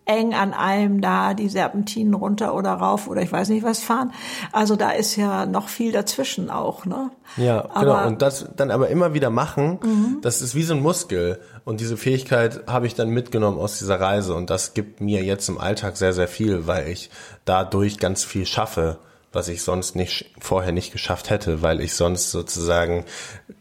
[0.07, 4.13] eng an einem da die Serpentinen runter oder rauf oder ich weiß nicht was fahren.
[4.51, 7.11] Also da ist ja noch viel dazwischen auch, ne?
[7.35, 7.73] Ja, genau.
[7.73, 8.07] aber, genau.
[8.07, 10.17] Und das dann aber immer wieder machen, mhm.
[10.21, 11.39] das ist wie so ein Muskel.
[11.65, 14.33] Und diese Fähigkeit habe ich dann mitgenommen aus dieser Reise.
[14.33, 17.09] Und das gibt mir jetzt im Alltag sehr, sehr viel, weil ich
[17.45, 18.99] dadurch ganz viel schaffe
[19.33, 23.05] was ich sonst nicht vorher nicht geschafft hätte, weil ich sonst sozusagen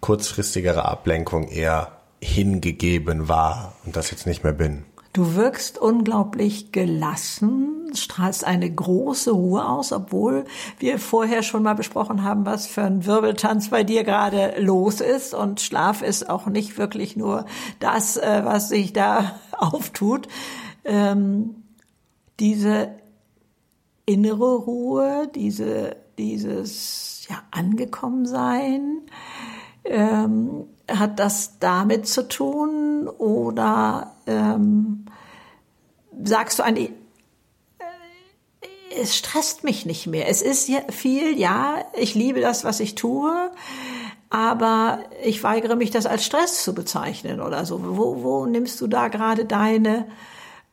[0.01, 4.85] kurzfristigere Ablenkung eher hingegeben war und das jetzt nicht mehr bin.
[5.17, 10.45] Du wirkst unglaublich gelassen, strahlst eine große Ruhe aus, obwohl
[10.79, 15.33] wir vorher schon mal besprochen haben, was für ein Wirbeltanz bei dir gerade los ist.
[15.33, 17.47] Und Schlaf ist auch nicht wirklich nur
[17.81, 20.29] das, äh, was sich da auftut.
[20.85, 21.63] Ähm,
[22.39, 22.91] diese
[24.05, 28.99] innere Ruhe, diese, dieses ja, Angekommensein,
[29.85, 35.06] ähm, hat das damit zu tun oder ähm,
[36.23, 36.91] sagst du eigentlich,
[37.79, 40.29] äh, es stresst mich nicht mehr.
[40.29, 43.51] Es ist viel, ja, ich liebe das, was ich tue,
[44.31, 47.81] aber ich weigere mich, das als Stress zu bezeichnen oder so.
[47.97, 50.07] Wo, wo nimmst du da gerade deine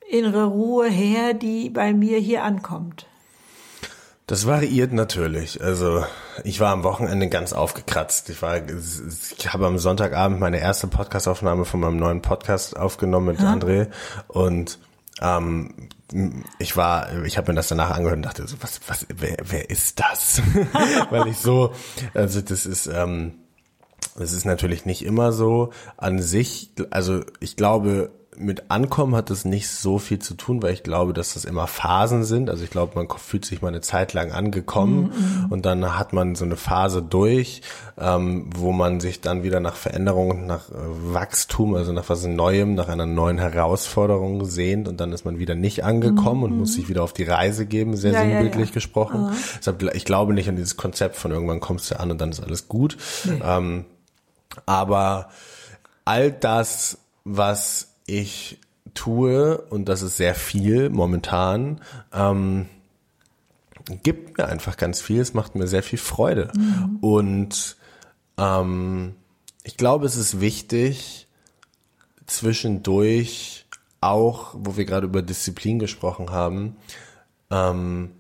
[0.10, 3.06] innere Ruhe her, die bei mir hier ankommt?
[4.26, 5.62] Das variiert natürlich.
[5.62, 6.06] Also
[6.46, 8.30] ich war am Wochenende ganz aufgekratzt.
[8.30, 13.40] Ich war, ich habe am Sonntagabend meine erste Podcastaufnahme von meinem neuen Podcast aufgenommen mit
[13.40, 13.54] ja.
[13.54, 13.88] André
[14.30, 14.80] und
[15.22, 15.90] ähm,
[16.60, 19.70] ich war, ich habe mir das danach angehört und dachte so, was, was, wer, wer
[19.70, 20.42] ist das?
[21.10, 21.74] Weil ich so,
[22.14, 23.34] also das ist, ähm,
[24.18, 26.72] das ist natürlich nicht immer so an sich.
[26.92, 31.14] Also ich glaube, mit Ankommen hat das nicht so viel zu tun, weil ich glaube,
[31.14, 32.50] dass das immer Phasen sind.
[32.50, 35.52] Also ich glaube, man fühlt sich mal eine Zeit lang angekommen mm -hmm.
[35.52, 37.62] und dann hat man so eine Phase durch,
[37.98, 40.74] ähm, wo man sich dann wieder nach Veränderung, nach äh,
[41.14, 45.56] Wachstum, also nach was Neuem, nach einer neuen Herausforderung sehnt und dann ist man wieder
[45.56, 46.48] nicht angekommen mm -hmm.
[46.48, 48.74] und muss sich wieder auf die Reise geben, sehr ja, sinnbildlich ja, ja.
[48.74, 49.28] gesprochen.
[49.28, 49.58] -huh.
[49.58, 52.42] Deshalb, ich glaube nicht an dieses Konzept von irgendwann kommst du an und dann ist
[52.42, 52.98] alles gut.
[53.26, 53.40] Nee.
[53.44, 53.86] Ähm,
[54.66, 55.30] aber
[56.06, 58.60] all das, was ich
[58.94, 61.82] tue, und das ist sehr viel momentan,
[62.14, 62.68] ähm,
[64.04, 65.20] gibt mir einfach ganz viel.
[65.20, 66.52] Es macht mir sehr viel Freude.
[66.56, 66.98] Mhm.
[67.02, 67.78] Und
[68.38, 69.16] ähm,
[69.64, 71.28] ich glaube, es ist wichtig,
[72.26, 73.66] zwischendurch
[74.02, 76.76] auch, wo wir gerade über Disziplin gesprochen haben,
[77.50, 78.12] ähm,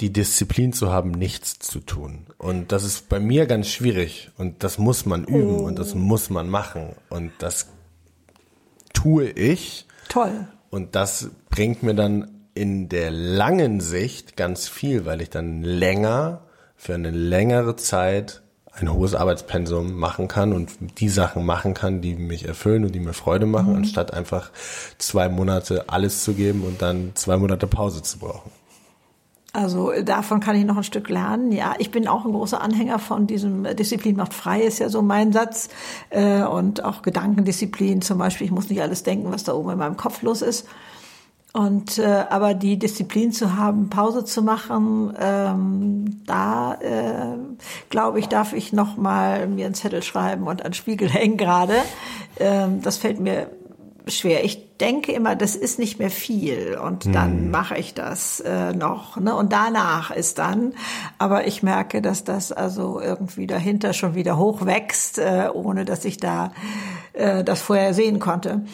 [0.00, 2.26] die Disziplin zu haben, nichts zu tun.
[2.36, 4.30] Und das ist bei mir ganz schwierig.
[4.36, 5.66] Und das muss man üben oh.
[5.66, 6.94] und das muss man machen.
[7.08, 7.68] Und das
[8.96, 9.86] tue ich.
[10.08, 10.48] Toll.
[10.70, 16.42] Und das bringt mir dann in der langen Sicht ganz viel, weil ich dann länger,
[16.76, 22.14] für eine längere Zeit ein hohes Arbeitspensum machen kann und die Sachen machen kann, die
[22.14, 23.76] mich erfüllen und die mir Freude machen, mhm.
[23.76, 24.50] anstatt einfach
[24.98, 28.50] zwei Monate alles zu geben und dann zwei Monate Pause zu brauchen.
[29.56, 31.50] Also davon kann ich noch ein Stück lernen.
[31.50, 35.00] Ja, ich bin auch ein großer Anhänger von diesem Disziplin macht frei, ist ja so
[35.00, 35.70] mein Satz.
[36.10, 38.44] Äh, und auch Gedankendisziplin zum Beispiel.
[38.44, 40.68] Ich muss nicht alles denken, was da oben in meinem Kopf los ist.
[41.54, 47.38] Und äh, aber die Disziplin zu haben, Pause zu machen, ähm, da äh,
[47.88, 51.76] glaube ich, darf ich noch mal mir einen Zettel schreiben und an Spiegel hängen gerade.
[52.38, 53.48] Ähm, das fällt mir
[54.06, 54.44] schwer.
[54.44, 57.50] Ich denke immer, das ist nicht mehr viel und dann hm.
[57.50, 59.16] mache ich das äh, noch.
[59.16, 59.34] Ne?
[59.34, 60.74] Und danach ist dann,
[61.18, 66.18] aber ich merke, dass das also irgendwie dahinter schon wieder hochwächst, äh, ohne dass ich
[66.18, 66.52] da
[67.14, 68.64] äh, das vorher sehen konnte.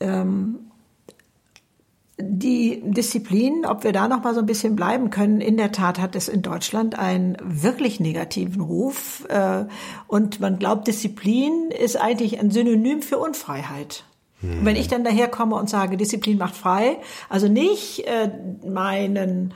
[0.00, 0.60] Ähm,
[2.20, 6.00] die Disziplin, ob wir da noch mal so ein bisschen bleiben können, in der Tat
[6.00, 9.24] hat es in Deutschland einen wirklich negativen Ruf.
[9.28, 9.66] Äh,
[10.08, 14.04] und man glaubt, Disziplin ist eigentlich ein Synonym für Unfreiheit.
[14.40, 14.64] Hm.
[14.64, 16.98] Wenn ich dann daherkomme und sage, Disziplin macht frei,
[17.28, 18.30] also nicht äh,
[18.66, 19.54] meinen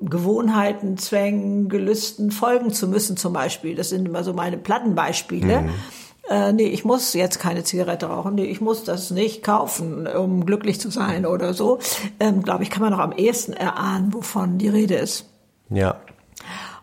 [0.00, 5.70] Gewohnheiten, Zwängen, Gelüsten folgen zu müssen zum Beispiel, das sind immer so meine Plattenbeispiele, hm.
[6.28, 10.44] Äh, nee, ich muss jetzt keine Zigarette rauchen, nee, ich muss das nicht kaufen, um
[10.44, 11.78] glücklich zu sein oder so,
[12.20, 15.26] ähm, glaube ich, kann man noch am ehesten erahnen, wovon die Rede ist.
[15.70, 15.96] Ja.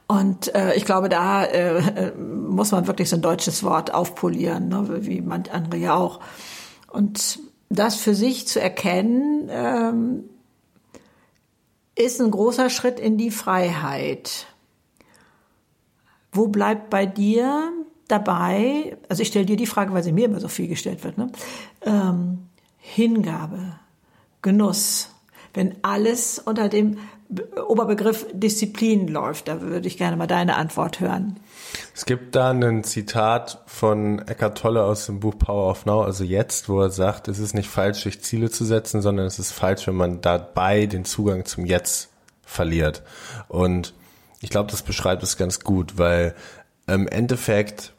[0.07, 4.69] Und äh, ich glaube, da äh, äh muss man wirklich so ein deutsches Wort aufpolieren,
[4.69, 6.19] ne, wie man andere ja auch.
[6.95, 10.23] Und das für sich zu erkennen, ähm,
[11.95, 14.47] ist ein großer Schritt in die Freiheit.
[16.31, 17.73] Wo bleibt bei dir
[18.07, 21.17] dabei, also ich stelle dir die Frage, weil sie mir immer so viel gestellt wird,
[21.17, 21.31] ne?
[21.81, 23.79] Ähm, Hingabe,
[24.41, 25.09] Genuss,
[25.53, 26.99] wenn alles unter dem
[27.67, 31.39] Oberbegriff Disziplin läuft, da würde ich gerne mal deine Antwort hören.
[31.93, 36.23] Es gibt da ein Zitat von Eckhart Tolle aus dem Buch Power of Now, also
[36.23, 39.51] jetzt, wo er sagt, es ist nicht falsch, sich Ziele zu setzen, sondern es ist
[39.51, 42.09] falsch, wenn man dabei den Zugang zum Jetzt
[42.43, 43.01] verliert.
[43.47, 43.93] Und
[44.41, 46.35] ich glaube, das beschreibt es ganz gut, weil
[46.85, 47.93] im Endeffekt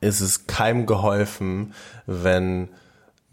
[0.00, 1.74] ist es keinem geholfen,
[2.06, 2.68] wenn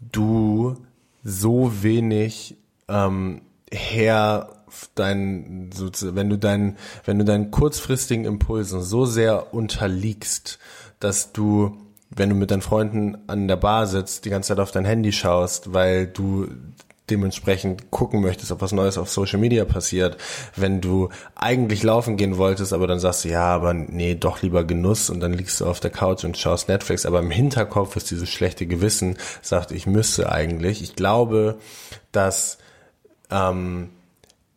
[0.00, 0.76] du
[1.22, 2.56] so wenig
[2.88, 4.55] ähm, her
[4.94, 5.70] dein,
[6.02, 10.58] wenn du deinen, wenn du deinen kurzfristigen Impulsen so sehr unterliegst,
[11.00, 11.76] dass du,
[12.10, 15.12] wenn du mit deinen Freunden an der Bar sitzt, die ganze Zeit auf dein Handy
[15.12, 16.48] schaust, weil du
[17.10, 20.16] dementsprechend gucken möchtest, ob was Neues auf Social Media passiert,
[20.56, 24.64] wenn du eigentlich laufen gehen wolltest, aber dann sagst du, ja, aber nee, doch lieber
[24.64, 28.10] Genuss und dann liegst du auf der Couch und schaust Netflix, aber im Hinterkopf ist
[28.10, 30.82] dieses schlechte Gewissen, sagt, ich müsste eigentlich.
[30.82, 31.58] Ich glaube,
[32.10, 32.58] dass
[33.30, 33.90] ähm,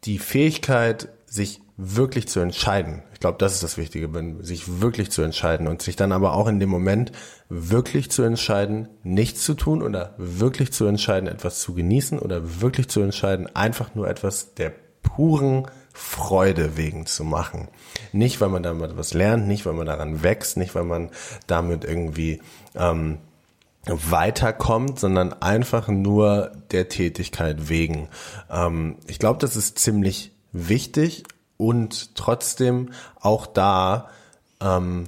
[0.06, 3.04] die Fähigkeit, sich wirklich zu entscheiden.
[3.14, 4.10] Ich glaube, das ist das Wichtige,
[4.42, 7.12] sich wirklich zu entscheiden und sich dann aber auch in dem Moment
[7.48, 12.90] wirklich zu entscheiden, nichts zu tun oder wirklich zu entscheiden, etwas zu genießen oder wirklich
[12.90, 17.70] zu entscheiden, einfach nur etwas der puren Freude wegen zu machen.
[18.12, 21.10] Nicht, weil man damit was lernt, nicht, weil man daran wächst, nicht, weil man
[21.48, 22.42] damit irgendwie
[22.76, 23.20] ähm,
[23.86, 28.10] weiterkommt, sondern einfach nur der Tätigkeit wegen.
[28.50, 31.24] Ähm, ich glaube, das ist ziemlich wichtig
[31.58, 34.10] und trotzdem auch da
[34.62, 35.06] ähm,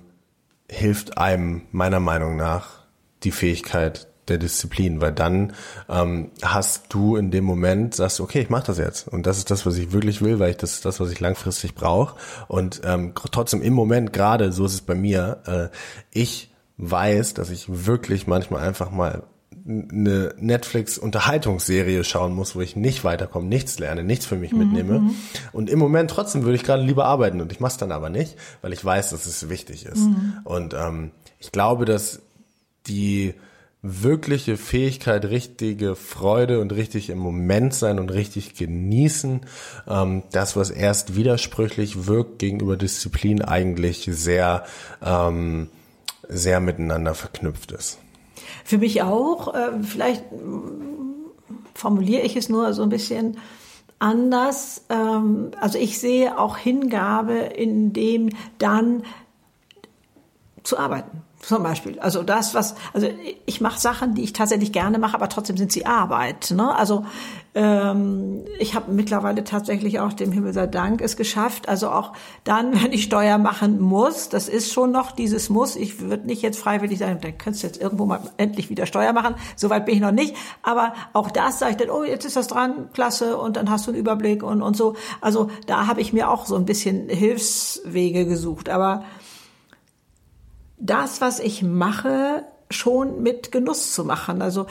[0.70, 2.82] hilft einem meiner Meinung nach
[3.24, 5.54] die Fähigkeit der Disziplin, weil dann
[5.90, 9.38] ähm, hast du in dem Moment, sagst du, okay, ich mache das jetzt und das
[9.38, 12.16] ist das, was ich wirklich will, weil ich das ist das, was ich langfristig brauche
[12.48, 15.68] und ähm, trotzdem im Moment gerade, so ist es bei mir, äh,
[16.12, 16.51] ich
[16.82, 19.24] weiß, dass ich wirklich manchmal einfach mal
[19.66, 24.60] eine Netflix-Unterhaltungsserie schauen muss, wo ich nicht weiterkomme, nichts lerne, nichts für mich mhm.
[24.60, 25.00] mitnehme.
[25.00, 25.16] Mhm.
[25.52, 28.10] Und im Moment trotzdem würde ich gerade lieber arbeiten und ich mache es dann aber
[28.10, 30.08] nicht, weil ich weiß, dass es wichtig ist.
[30.08, 30.34] Mhm.
[30.44, 32.22] Und ähm, ich glaube, dass
[32.88, 33.36] die
[33.84, 39.42] wirkliche Fähigkeit, richtige Freude und richtig im Moment sein und richtig genießen,
[39.88, 44.66] ähm, das, was erst widersprüchlich wirkt gegenüber Disziplin, eigentlich sehr
[45.04, 45.70] ähm,
[46.32, 48.00] sehr miteinander verknüpft ist.
[48.64, 49.54] Für mich auch.
[49.54, 50.24] Äh, vielleicht
[51.76, 53.38] formuliere ich es nur so ein bisschen
[54.00, 54.86] anders.
[54.90, 59.04] Ähm, also ich sehe auch Hingabe in dem dann
[60.64, 61.24] zu arbeiten.
[61.42, 62.00] Zum Beispiel.
[62.00, 63.08] Also das, was, also
[63.48, 66.52] ich mache Sachen, die ich tatsächlich gerne mache, aber trotzdem sind sie Arbeit.
[66.52, 66.76] Ne?
[66.76, 67.04] Also
[67.54, 71.68] ähm, ich habe mittlerweile tatsächlich auch dem Himmel sei Dank es geschafft.
[71.68, 75.76] Also auch dann, wenn ich Steuer machen muss, das ist schon noch dieses Muss.
[75.76, 79.12] Ich würde nicht jetzt freiwillig sagen, dann könntest du jetzt irgendwo mal endlich wieder Steuer
[79.12, 79.36] machen.
[79.58, 80.36] Soweit bin ich noch nicht.
[80.64, 83.86] Aber auch das sage ich dann, oh, jetzt ist das dran, klasse, und dann hast
[83.86, 84.96] du einen Überblick und, und so.
[85.20, 88.70] Also da habe ich mir auch so ein bisschen Hilfswege gesucht.
[88.70, 89.04] Aber
[90.78, 94.42] das, was ich mache, schon mit Genuss zu machen.
[94.42, 94.68] Also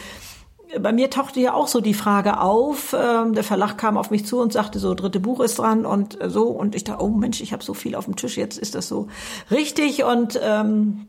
[0.78, 2.94] bei mir tauchte ja auch so die Frage auf.
[2.98, 6.20] Ähm, der Verlag kam auf mich zu und sagte so, dritte Buch ist dran und
[6.20, 6.48] äh, so.
[6.48, 8.88] Und ich dachte, oh Mensch, ich habe so viel auf dem Tisch, jetzt ist das
[8.88, 9.08] so
[9.50, 10.04] richtig.
[10.04, 11.06] Und ähm,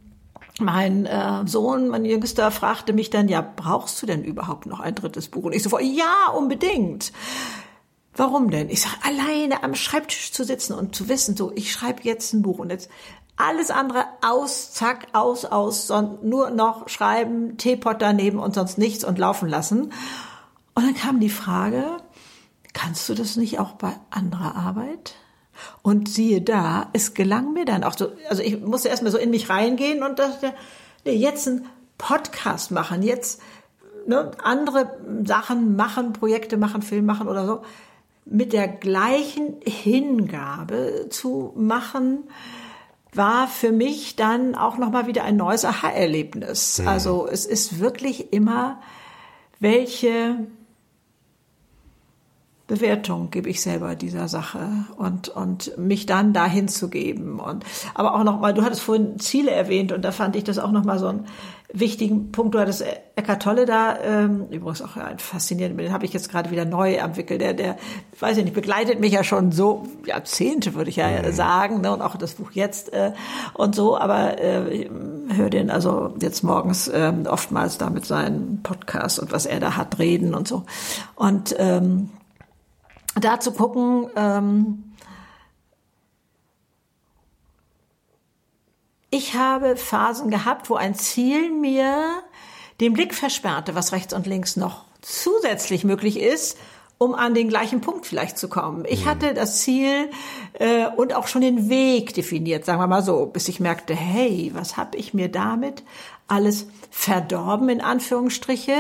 [0.60, 4.96] mein äh, Sohn, mein Jüngster, fragte mich dann, ja, brauchst du denn überhaupt noch ein
[4.96, 5.44] drittes Buch?
[5.44, 7.12] Und ich sofort, ja, unbedingt.
[8.14, 8.70] Warum denn?
[8.70, 12.42] Ich sag, alleine am Schreibtisch zu sitzen und zu wissen, so, ich schreibe jetzt ein
[12.42, 12.60] Buch.
[12.60, 12.90] Und jetzt
[13.42, 19.04] alles andere aus, zack, aus, aus, sondern nur noch schreiben, Teepot daneben und sonst nichts
[19.04, 19.92] und laufen lassen.
[20.74, 21.86] Und dann kam die Frage,
[22.74, 25.16] kannst du das nicht auch bei anderer Arbeit?
[25.82, 29.30] Und siehe da, es gelang mir dann auch so, also ich musste erstmal so in
[29.30, 30.54] mich reingehen und dachte,
[31.06, 33.42] nee, jetzt einen Podcast machen, jetzt
[34.08, 37.62] ne, andere Sachen machen, Projekte machen, Film machen oder so,
[38.26, 42.24] mit der gleichen Hingabe zu machen,
[43.14, 46.80] war für mich dann auch nochmal wieder ein neues Aha-Erlebnis.
[46.80, 46.88] Mhm.
[46.88, 48.82] Also es ist wirklich immer,
[49.60, 50.48] welche
[52.72, 54.60] Bewertung gebe ich selber dieser Sache
[54.96, 57.42] und, und mich dann dahin zu geben.
[57.42, 60.72] Und, aber auch nochmal, du hattest vorhin Ziele erwähnt und da fand ich das auch
[60.72, 61.26] nochmal so einen
[61.74, 62.56] wichtigen Punkt.
[62.56, 62.86] Du hattest e-
[63.18, 66.94] Eckart Tolle da, ähm, übrigens auch ein faszinierender, den habe ich jetzt gerade wieder neu
[66.94, 67.42] entwickelt.
[67.42, 67.76] Der, der,
[68.22, 71.34] weiß ich nicht, begleitet mich ja schon so Jahrzehnte, würde ich ja mhm.
[71.34, 71.92] sagen, ne?
[71.92, 73.12] und auch das Buch jetzt äh,
[73.54, 74.90] und so, aber äh,
[75.36, 79.76] höre den also jetzt morgens äh, oftmals da mit seinen Podcast und was er da
[79.76, 80.64] hat, reden und so.
[81.16, 82.12] Und ähm,
[83.16, 84.96] da zu gucken, ähm,
[89.10, 92.24] ich habe Phasen gehabt, wo ein Ziel mir
[92.80, 96.58] den Blick versperrte, was rechts und links noch zusätzlich möglich ist,
[96.98, 98.86] um an den gleichen Punkt vielleicht zu kommen.
[98.88, 99.10] Ich mhm.
[99.10, 100.10] hatte das Ziel
[100.54, 104.52] äh, und auch schon den Weg definiert, sagen wir mal so, bis ich merkte, hey,
[104.54, 105.84] was habe ich mir damit
[106.32, 108.76] alles verdorben, in Anführungsstriche,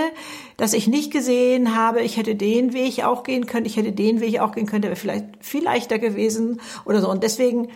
[0.57, 4.19] dass ich nicht gesehen habe, ich hätte den Weg auch gehen können, ich hätte den
[4.19, 7.09] Weg auch gehen können, der wäre vielleicht viel leichter gewesen oder so.
[7.09, 7.69] Und deswegen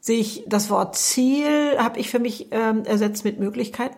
[0.00, 3.96] sehe ich das Wort Ziel, habe ich für mich ähm, ersetzt mit Möglichkeiten.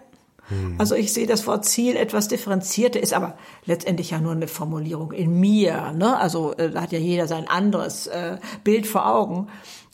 [0.49, 0.75] Hm.
[0.79, 5.13] Also ich sehe das Wort Ziel etwas differenzierter, ist aber letztendlich ja nur eine Formulierung
[5.13, 5.93] in mir.
[5.93, 6.17] Ne?
[6.17, 9.49] Also äh, da hat ja jeder sein anderes äh, Bild vor Augen.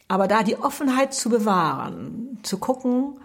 [0.09, 3.19] Aber da die Offenheit zu bewahren, zu gucken,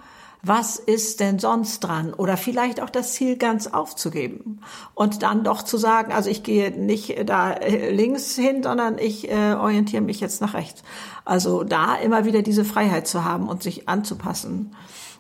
[0.44, 2.14] was ist denn sonst dran?
[2.14, 4.62] Oder vielleicht auch das Ziel ganz aufzugeben
[4.96, 8.98] und dann doch zu sagen, also ich gehe nicht äh, da äh, links hin, sondern
[8.98, 10.84] ich äh, orientiere mich jetzt nach rechts.
[11.26, 14.76] Also da immer wieder diese Freiheit zu haben und sich anzupassen.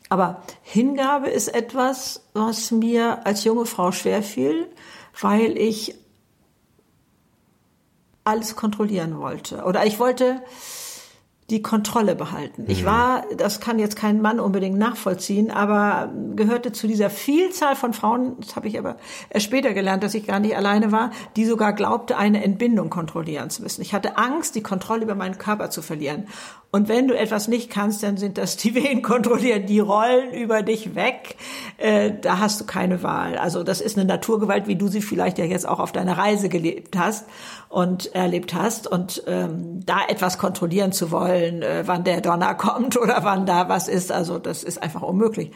[0.09, 4.67] Aber Hingabe ist etwas, was mir als junge Frau schwer fiel,
[5.21, 5.95] weil ich
[8.23, 9.63] alles kontrollieren wollte.
[9.63, 10.41] Oder ich wollte,
[11.51, 12.65] die Kontrolle behalten.
[12.67, 12.85] Ich mhm.
[12.87, 18.37] war, das kann jetzt kein Mann unbedingt nachvollziehen, aber gehörte zu dieser Vielzahl von Frauen,
[18.39, 18.95] das habe ich aber
[19.29, 23.49] erst später gelernt, dass ich gar nicht alleine war, die sogar glaubte, eine Entbindung kontrollieren
[23.49, 23.81] zu müssen.
[23.81, 26.27] Ich hatte Angst, die Kontrolle über meinen Körper zu verlieren.
[26.73, 30.61] Und wenn du etwas nicht kannst, dann sind das die Wehen kontrollieren, die rollen über
[30.61, 31.35] dich weg.
[31.77, 33.37] Äh, da hast du keine Wahl.
[33.37, 36.47] Also das ist eine Naturgewalt, wie du sie vielleicht ja jetzt auch auf deiner Reise
[36.47, 37.25] gelebt hast
[37.67, 38.87] und erlebt hast.
[38.87, 43.67] Und ähm, da etwas kontrollieren zu wollen, äh, wann der Donner kommt oder wann da
[43.67, 45.51] was ist, also das ist einfach unmöglich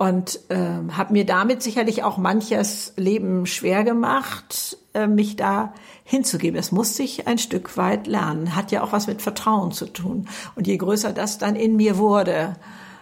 [0.00, 5.74] habe mir damit sicherlich auch manches Leben schwer gemacht, äh, mich da
[6.04, 6.58] hinzugeben.
[6.58, 8.54] Es muss sich ein Stück weit lernen.
[8.54, 10.28] Hat ja auch was mit Vertrauen zu tun.
[10.54, 12.56] Und je größer das dann in mir wurde,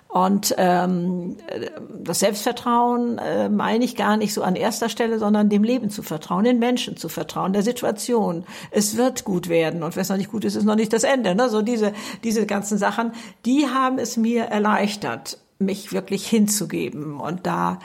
[0.08, 1.36] und ähm,
[2.02, 6.02] das Selbstvertrauen äh, meine ich gar nicht so an erster Stelle, sondern dem Leben zu
[6.02, 8.44] vertrauen, den Menschen zu vertrauen, der Situation.
[8.70, 11.04] Es wird gut werden und wenn es noch nicht gut ist, ist noch nicht das
[11.04, 11.34] Ende.
[11.34, 11.50] Ne?
[11.50, 11.92] So diese
[12.24, 13.12] diese ganzen Sachen,
[13.44, 17.78] die haben es mir erleichtert, mich wirklich hinzugeben und da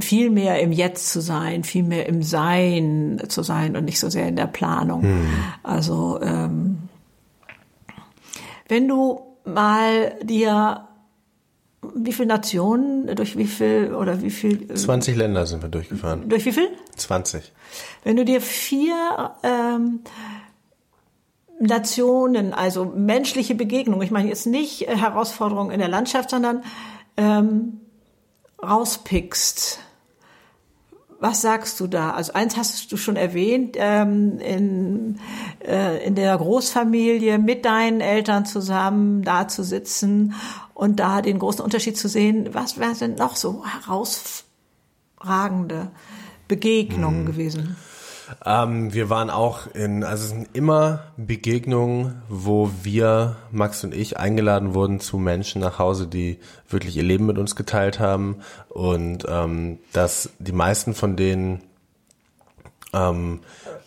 [0.00, 4.10] viel mehr im Jetzt zu sein, viel mehr im Sein zu sein und nicht so
[4.10, 5.02] sehr in der Planung.
[5.02, 5.26] Hm.
[5.62, 6.78] Also ähm,
[8.68, 10.88] wenn du mal dir
[11.94, 14.66] wie viele Nationen, durch wie viel oder wie viel?
[14.66, 16.28] 20 Länder sind wir durchgefahren.
[16.28, 16.68] Durch wie viel?
[16.96, 17.52] 20.
[18.02, 20.00] Wenn du dir vier ähm,
[21.60, 26.62] Nationen, also menschliche Begegnungen, ich meine jetzt nicht Herausforderungen in der Landschaft, sondern
[27.16, 27.80] ähm,
[28.62, 29.80] rauspickst,
[31.20, 32.12] was sagst du da?
[32.12, 35.18] Also eins hast du schon erwähnt, ähm, in,
[35.66, 40.34] äh, in der Großfamilie mit deinen Eltern zusammen da zu sitzen
[40.74, 42.50] und da den großen Unterschied zu sehen.
[42.52, 45.90] Was wären denn noch so herausragende
[46.46, 47.26] Begegnungen mhm.
[47.26, 47.76] gewesen?
[48.44, 54.18] Ähm, wir waren auch in, also es sind immer Begegnungen, wo wir, Max und ich,
[54.18, 58.36] eingeladen wurden zu Menschen nach Hause, die wirklich ihr Leben mit uns geteilt haben
[58.68, 61.62] und ähm, dass die meisten von denen
[62.92, 63.40] ähm,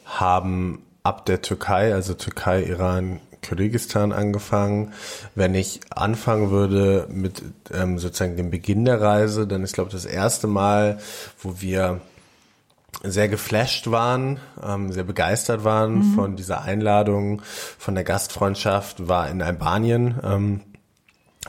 [0.05, 4.93] haben ab der Türkei, also Türkei, Iran, Kirgisistan angefangen.
[5.35, 7.41] Wenn ich anfangen würde mit
[7.73, 10.99] ähm, sozusagen dem Beginn der Reise, dann ist glaube ich das erste Mal,
[11.41, 12.01] wo wir
[13.03, 16.13] sehr geflasht waren, ähm, sehr begeistert waren mhm.
[16.13, 17.41] von dieser Einladung,
[17.77, 20.19] von der Gastfreundschaft, war in Albanien.
[20.23, 20.61] Ähm,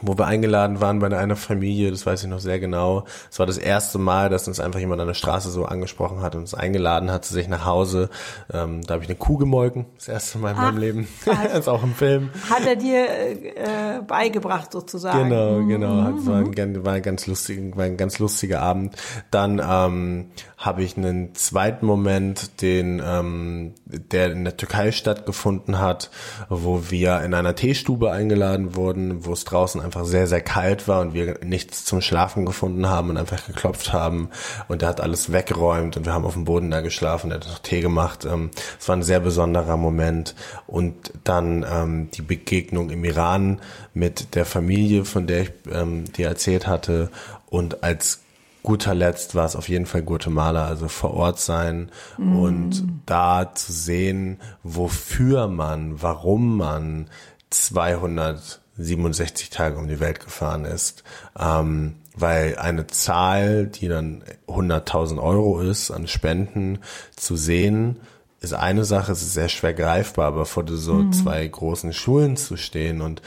[0.01, 3.05] wo wir eingeladen waren bei einer Familie, das weiß ich noch sehr genau.
[3.31, 6.35] Es war das erste Mal, dass uns einfach jemand an der Straße so angesprochen hat
[6.35, 8.09] und uns eingeladen hat zu sich nach Hause.
[8.53, 11.09] Ähm, da habe ich eine Kuh gemolken, das erste Mal in Ach, meinem Leben.
[11.27, 12.31] das ist auch im Film.
[12.49, 15.29] Hat er dir äh, beigebracht sozusagen.
[15.29, 16.11] Genau, genau.
[16.11, 16.27] Mhm.
[16.27, 18.97] War ein, war ein ganz lustig, war ein ganz lustiger Abend.
[19.31, 20.31] Dann ähm,
[20.63, 26.11] habe ich einen zweiten Moment, den ähm, der in der Türkei stattgefunden hat,
[26.49, 31.01] wo wir in einer Teestube eingeladen wurden, wo es draußen einfach sehr, sehr kalt war
[31.01, 34.31] und wir nichts zum Schlafen gefunden haben und einfach geklopft haben.
[34.69, 37.47] Und er hat alles weggeräumt und wir haben auf dem Boden da geschlafen, er hat
[37.49, 38.25] noch Tee gemacht.
[38.25, 40.37] Ähm, es war ein sehr besonderer Moment.
[40.69, 43.61] Und dann ähm, die Begegnung im Iran
[43.95, 47.11] mit der Familie, von der ich ähm, dir erzählt hatte.
[47.51, 48.22] Und als
[48.63, 52.37] guter Letzt war es auf jeden Fall Guatemala, also vor Ort sein mm.
[52.37, 57.11] und da zu sehen, wofür man, warum man
[57.51, 61.03] 267 Tage um die Welt gefahren ist.
[61.39, 66.79] Ähm, weil eine Zahl, die dann 100.000 Euro ist an Spenden,
[67.17, 68.01] zu sehen,
[68.43, 71.13] ist eine Sache, es ist sehr schwer greifbar, aber vor so mhm.
[71.13, 73.23] zwei großen Schulen zu stehen und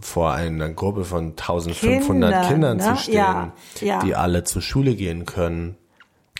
[0.00, 2.82] vor einer Gruppe von 1500 Kinder, Kindern ne?
[2.82, 3.98] zu stehen, ja, ja.
[4.00, 5.76] die alle zur Schule gehen können,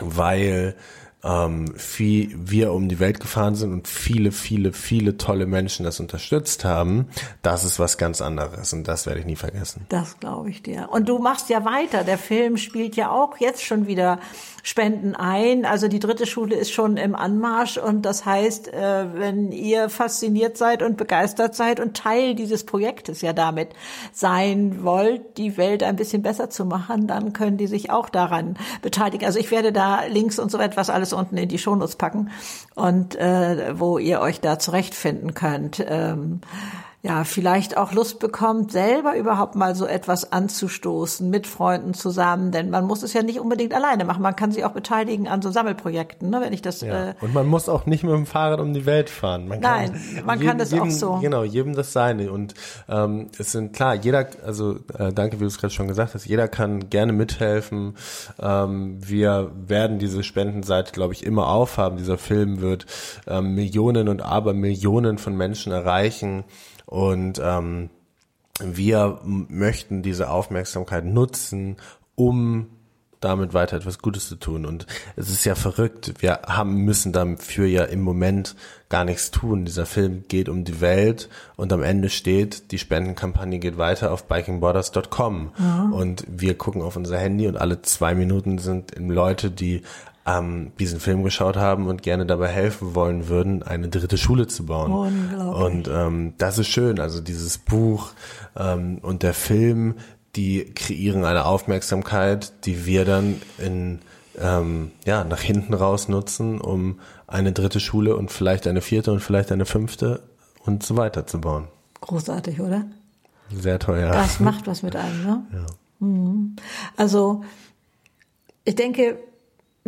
[0.00, 0.76] weil
[1.24, 5.98] ähm, wie wir um die Welt gefahren sind und viele, viele, viele tolle Menschen das
[5.98, 7.08] unterstützt haben,
[7.42, 9.84] das ist was ganz anderes und das werde ich nie vergessen.
[9.88, 10.88] Das glaube ich dir.
[10.92, 12.04] Und du machst ja weiter.
[12.04, 14.20] Der Film spielt ja auch jetzt schon wieder
[14.68, 15.64] Spenden ein.
[15.64, 20.58] Also die dritte Schule ist schon im Anmarsch und das heißt, äh, wenn ihr fasziniert
[20.58, 23.70] seid und begeistert seid und Teil dieses Projektes ja damit
[24.12, 28.58] sein wollt, die Welt ein bisschen besser zu machen, dann können die sich auch daran
[28.82, 29.24] beteiligen.
[29.24, 32.30] Also ich werde da Links und so etwas alles unten in die Shownotes packen
[32.74, 35.82] und äh, wo ihr euch da zurechtfinden könnt.
[35.88, 36.42] Ähm,
[37.08, 42.68] ja, vielleicht auch Lust bekommt, selber überhaupt mal so etwas anzustoßen mit Freunden zusammen, denn
[42.68, 44.20] man muss es ja nicht unbedingt alleine machen.
[44.20, 46.82] Man kann sich auch beteiligen an so Sammelprojekten, ne, wenn ich das.
[46.82, 47.10] Ja.
[47.10, 49.48] Äh und man muss auch nicht mit dem Fahrrad um die Welt fahren.
[49.48, 51.14] Man Nein, man jedem, kann das jedem, auch so.
[51.22, 52.30] Genau, jedem das seine.
[52.30, 52.52] Und
[52.90, 56.26] ähm, es sind klar, jeder, also äh, danke, wie du es gerade schon gesagt hast,
[56.26, 57.96] jeder kann gerne mithelfen.
[58.38, 61.96] Ähm, wir werden diese Spendenseite, glaube ich, immer aufhaben.
[61.96, 62.84] Dieser Film wird
[63.26, 66.44] ähm, Millionen und aber Millionen von Menschen erreichen.
[66.88, 67.90] Und ähm,
[68.60, 71.76] wir möchten diese Aufmerksamkeit nutzen,
[72.14, 72.68] um
[73.20, 74.64] damit weiter etwas Gutes zu tun.
[74.64, 74.86] Und
[75.16, 76.14] es ist ja verrückt.
[76.20, 78.56] Wir haben, müssen dafür ja im Moment
[78.88, 79.66] gar nichts tun.
[79.66, 84.24] Dieser Film geht um die Welt und am Ende steht, die Spendenkampagne geht weiter auf
[84.24, 85.52] bikingborders.com.
[85.58, 85.92] Mhm.
[85.92, 89.82] Und wir gucken auf unser Handy und alle zwei Minuten sind Leute, die
[90.28, 94.66] ähm, diesen Film geschaut haben und gerne dabei helfen wollen würden, eine dritte Schule zu
[94.66, 94.92] bauen.
[94.92, 95.64] Unglaublich.
[95.64, 97.00] Und ähm, das ist schön.
[97.00, 98.10] Also dieses Buch
[98.56, 99.94] ähm, und der Film
[100.36, 104.00] die kreieren eine Aufmerksamkeit, die wir dann in
[104.38, 109.20] ähm, ja nach hinten raus nutzen, um eine dritte Schule und vielleicht eine vierte und
[109.20, 110.22] vielleicht eine fünfte
[110.64, 111.68] und so weiter zu bauen.
[112.00, 112.84] Großartig, oder?
[113.52, 114.12] Sehr teuer.
[114.12, 115.46] Das macht was mit einem, ne?
[115.52, 115.66] Ja.
[116.06, 116.56] Mhm.
[116.96, 117.42] Also
[118.64, 119.18] ich denke,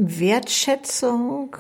[0.08, 1.56] Wertschätzung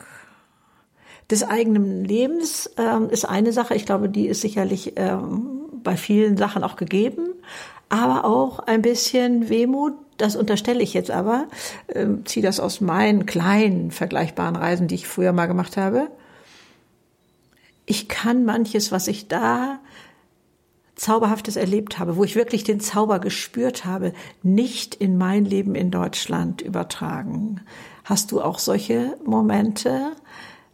[1.30, 3.74] des eigenen Lebens ähm, ist eine Sache.
[3.74, 7.28] Ich glaube, die ist sicherlich ähm, bei vielen Sachen auch gegeben.
[7.88, 11.48] Aber auch ein bisschen Wehmut, das unterstelle ich jetzt aber,
[11.88, 16.08] ähm, ziehe das aus meinen kleinen vergleichbaren Reisen, die ich früher mal gemacht habe.
[17.86, 19.80] Ich kann manches, was ich da
[20.94, 24.12] Zauberhaftes erlebt habe, wo ich wirklich den Zauber gespürt habe,
[24.42, 27.62] nicht in mein Leben in Deutschland übertragen.
[28.10, 30.16] Hast du auch solche Momente?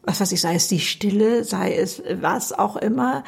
[0.03, 3.25] Was weiß ich, sei es die Stille, sei es was auch immer,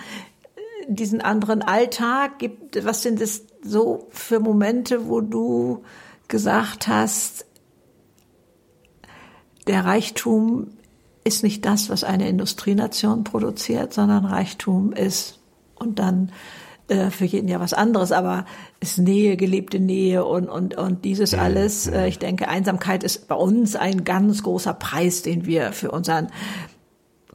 [0.88, 5.82] diesen anderen Alltag gibt, was sind es so für Momente, wo du
[6.26, 7.44] gesagt hast,
[9.66, 10.68] der Reichtum
[11.22, 15.38] ist nicht das, was eine Industrienation produziert, sondern Reichtum ist
[15.74, 16.32] und dann
[16.88, 18.44] äh, für jeden ja was anderes, aber
[18.80, 21.86] ist Nähe, gelebte Nähe und, und, und dieses alles.
[21.86, 26.28] Äh, ich denke, Einsamkeit ist bei uns ein ganz großer Preis, den wir für unseren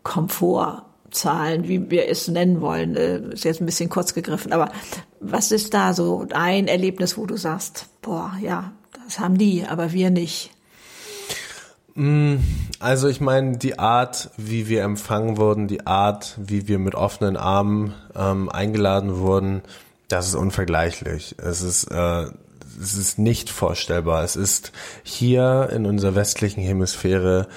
[0.04, 2.96] Komfort zahlen, wie wir es nennen wollen.
[2.96, 4.72] Äh, ist jetzt ein bisschen kurz gegriffen, aber
[5.20, 8.74] was ist da so ein Erlebnis, wo du sagst, boah, ja,
[9.06, 10.52] das haben die, aber wir nicht?
[11.96, 12.38] Mm,
[12.80, 17.38] also ich meine, die Art, wie wir empfangen wurden, die Art, wie wir mit offenen
[17.38, 19.62] Armen ähm, eingeladen wurden,
[20.08, 21.36] das ist unvergleichlich.
[21.38, 22.26] Es ist, äh,
[22.82, 24.24] es ist nicht vorstellbar.
[24.24, 24.72] Es ist
[25.04, 27.48] hier in unserer westlichen Hemisphäre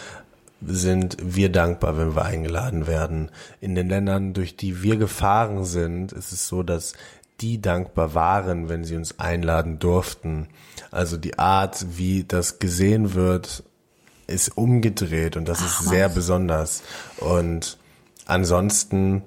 [0.64, 3.30] sind wir dankbar, wenn wir eingeladen werden.
[3.60, 6.94] In den Ländern, durch die wir gefahren sind, ist es so, dass
[7.40, 10.48] die dankbar waren, wenn sie uns einladen durften.
[10.90, 13.64] Also die Art, wie das gesehen wird,
[14.26, 16.14] ist umgedreht und das Ach, ist sehr was.
[16.14, 16.82] besonders.
[17.18, 17.78] Und
[18.26, 19.22] ansonsten,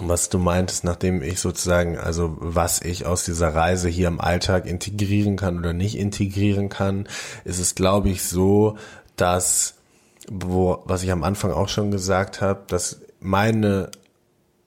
[0.00, 4.66] was du meintest, nachdem ich sozusagen, also was ich aus dieser Reise hier im Alltag
[4.66, 7.08] integrieren kann oder nicht integrieren kann,
[7.44, 8.78] ist es, glaube ich, so,
[9.16, 9.74] dass,
[10.30, 13.90] wo, was ich am Anfang auch schon gesagt habe, dass meine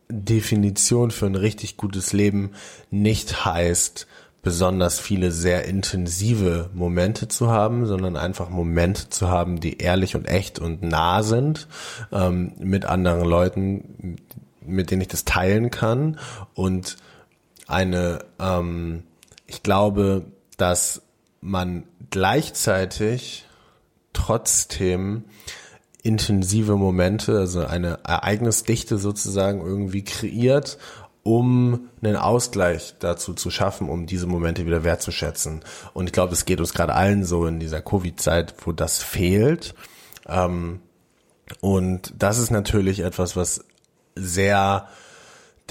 [0.09, 2.51] Definition für ein richtig gutes Leben
[2.91, 4.05] nicht heißt,
[4.45, 10.25] besonders viele sehr intensive Momente zu haben, sondern einfach Momente zu haben, die ehrlich und
[10.25, 11.67] echt und nah sind
[12.11, 14.17] ähm, mit anderen Leuten,
[14.61, 16.19] mit denen ich das teilen kann.
[16.53, 16.97] Und
[17.65, 19.01] eine, ähm,
[19.47, 20.27] ich glaube,
[20.57, 21.01] dass
[21.41, 23.47] man gleichzeitig
[24.13, 25.23] trotzdem
[26.03, 30.77] intensive Momente, also eine Ereignisdichte sozusagen irgendwie kreiert
[31.26, 35.61] um einen Ausgleich dazu zu schaffen, um diese Momente wieder wertzuschätzen.
[35.95, 39.73] Und ich glaube, es geht uns gerade allen so in dieser Covid-Zeit, wo das fehlt.
[40.28, 40.82] Ähm,
[41.61, 43.65] und das ist natürlich etwas, was
[44.13, 44.88] sehr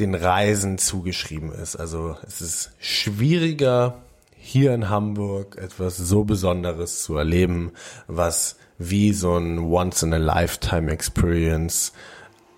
[0.01, 1.77] den Reisen zugeschrieben ist.
[1.77, 4.03] Also es ist schwieriger,
[4.37, 7.71] hier in Hamburg etwas so Besonderes zu erleben,
[8.09, 11.93] was wie so ein Once-in-a-Lifetime-Experience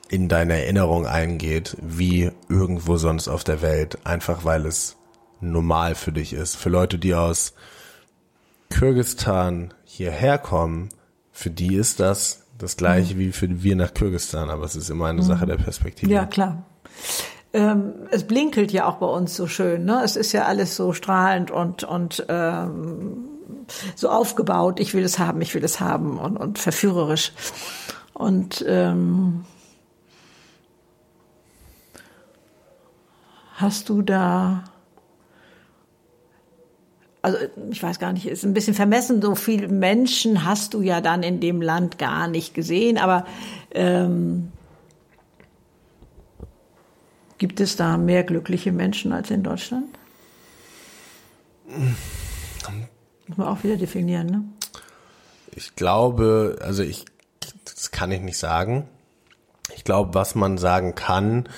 [0.08, 4.96] in deine Erinnerung eingeht, wie irgendwo sonst auf der Welt, einfach weil es
[5.40, 6.56] normal für dich ist.
[6.56, 7.54] Für Leute, die aus
[8.70, 10.88] Kyrgyzstan hierher kommen,
[11.32, 13.18] für die ist das das gleiche mhm.
[13.18, 15.26] wie für wir nach Kyrgyzstan, aber es ist immer eine mhm.
[15.26, 16.10] Sache der Perspektive.
[16.10, 16.64] Ja, klar.
[17.52, 20.00] Ähm, es blinkelt ja auch bei uns so schön, ne?
[20.04, 23.28] Es ist ja alles so strahlend und und ähm,
[23.94, 24.80] so aufgebaut.
[24.80, 27.32] Ich will es haben, ich will es haben und, und verführerisch.
[28.14, 29.44] Und ähm,
[33.56, 34.64] Hast du da,
[37.22, 37.38] also
[37.70, 41.22] ich weiß gar nicht, ist ein bisschen vermessen, so viele Menschen hast du ja dann
[41.22, 43.26] in dem Land gar nicht gesehen, aber
[43.72, 44.52] ähm,
[47.38, 49.88] gibt es da mehr glückliche Menschen als in Deutschland?
[53.26, 54.44] Muss man auch wieder definieren, ne?
[55.52, 57.06] Ich glaube, also ich,
[57.64, 58.86] das kann ich nicht sagen.
[59.74, 61.48] Ich glaube, was man sagen kann,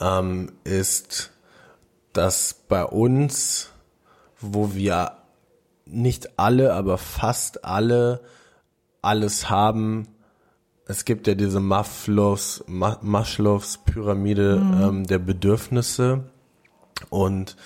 [0.00, 1.33] ähm, ist,
[2.14, 3.70] dass bei uns,
[4.40, 5.12] wo wir
[5.84, 8.20] nicht alle, aber fast alle
[9.02, 10.08] alles haben,
[10.86, 14.82] es gibt ja diese Maslows, Maslows Pyramide mhm.
[14.82, 16.24] ähm, der Bedürfnisse
[17.10, 17.56] und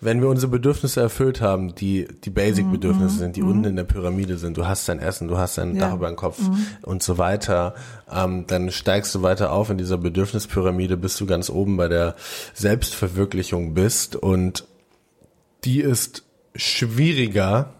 [0.00, 3.18] wenn wir unsere Bedürfnisse erfüllt haben, die die Basic-Bedürfnisse mhm.
[3.18, 3.50] sind, die mhm.
[3.50, 5.88] unten in der Pyramide sind, du hast dein Essen, du hast dein ja.
[5.88, 6.66] Dach über den Kopf mhm.
[6.82, 7.74] und so weiter,
[8.10, 12.14] ähm, dann steigst du weiter auf in dieser Bedürfnispyramide, bis du ganz oben bei der
[12.54, 14.64] Selbstverwirklichung bist und
[15.64, 16.24] die ist
[16.54, 17.74] schwieriger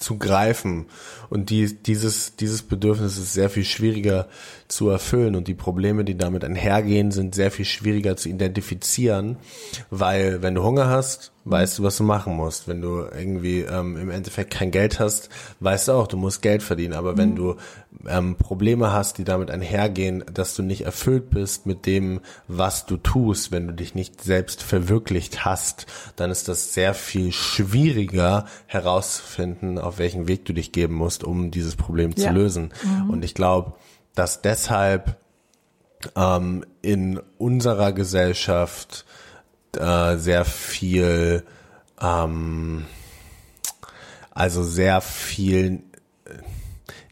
[0.00, 0.86] zu greifen
[1.28, 4.28] und die, dieses, dieses Bedürfnis ist sehr viel schwieriger
[4.68, 9.36] zu erfüllen und die Probleme, die damit einhergehen, sind sehr viel schwieriger zu identifizieren,
[9.90, 12.68] weil wenn du Hunger hast, weißt du, was du machen musst.
[12.68, 15.30] Wenn du irgendwie ähm, im Endeffekt kein Geld hast,
[15.60, 16.94] weißt du auch, du musst Geld verdienen.
[16.94, 17.18] Aber mhm.
[17.18, 17.56] wenn du
[18.06, 22.96] ähm, Probleme hast, die damit einhergehen, dass du nicht erfüllt bist mit dem, was du
[22.96, 25.86] tust, wenn du dich nicht selbst verwirklicht hast,
[26.16, 31.50] dann ist das sehr viel schwieriger herauszufinden, auf welchen Weg du dich geben musst, um
[31.50, 32.28] dieses Problem ja.
[32.28, 32.72] zu lösen.
[32.84, 33.10] Mhm.
[33.10, 33.74] Und ich glaube,
[34.14, 35.16] dass deshalb
[36.14, 39.04] ähm, in unserer Gesellschaft
[39.76, 41.42] äh, sehr viel,
[42.00, 42.86] ähm,
[44.30, 45.82] also sehr viel
[46.24, 46.34] äh,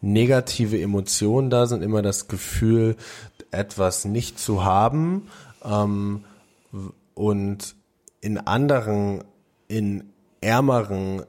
[0.00, 2.96] negative Emotionen da sind, immer das Gefühl,
[3.50, 5.28] etwas nicht zu haben
[5.64, 6.24] ähm,
[7.14, 7.74] und
[8.20, 9.24] in anderen,
[9.66, 11.22] in ärmeren,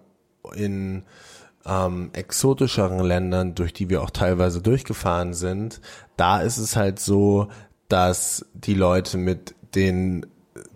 [0.56, 1.04] in
[1.70, 5.82] ähm, exotischeren Ländern, durch die wir auch teilweise durchgefahren sind,
[6.18, 7.48] da ist es halt so,
[7.88, 10.26] dass die Leute mit den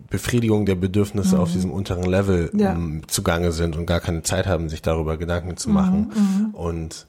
[0.08, 1.40] Befriedigung der Bedürfnisse mhm.
[1.40, 2.72] auf diesem unteren Level ja.
[2.72, 6.12] um, zugange sind und gar keine Zeit haben, sich darüber Gedanken zu machen.
[6.14, 6.54] Mhm, mhm.
[6.54, 7.06] und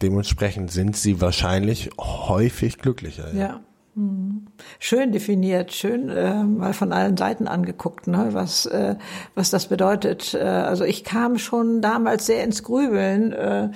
[0.00, 3.34] dementsprechend sind sie wahrscheinlich häufig glücklicher.
[3.34, 3.40] Ja.
[3.40, 3.60] ja.
[4.80, 8.96] Schön definiert, schön äh, mal von allen Seiten angeguckt, ne, was äh,
[9.36, 10.34] was das bedeutet.
[10.34, 13.32] Äh, also ich kam schon damals sehr ins Grübeln.
[13.32, 13.68] Äh,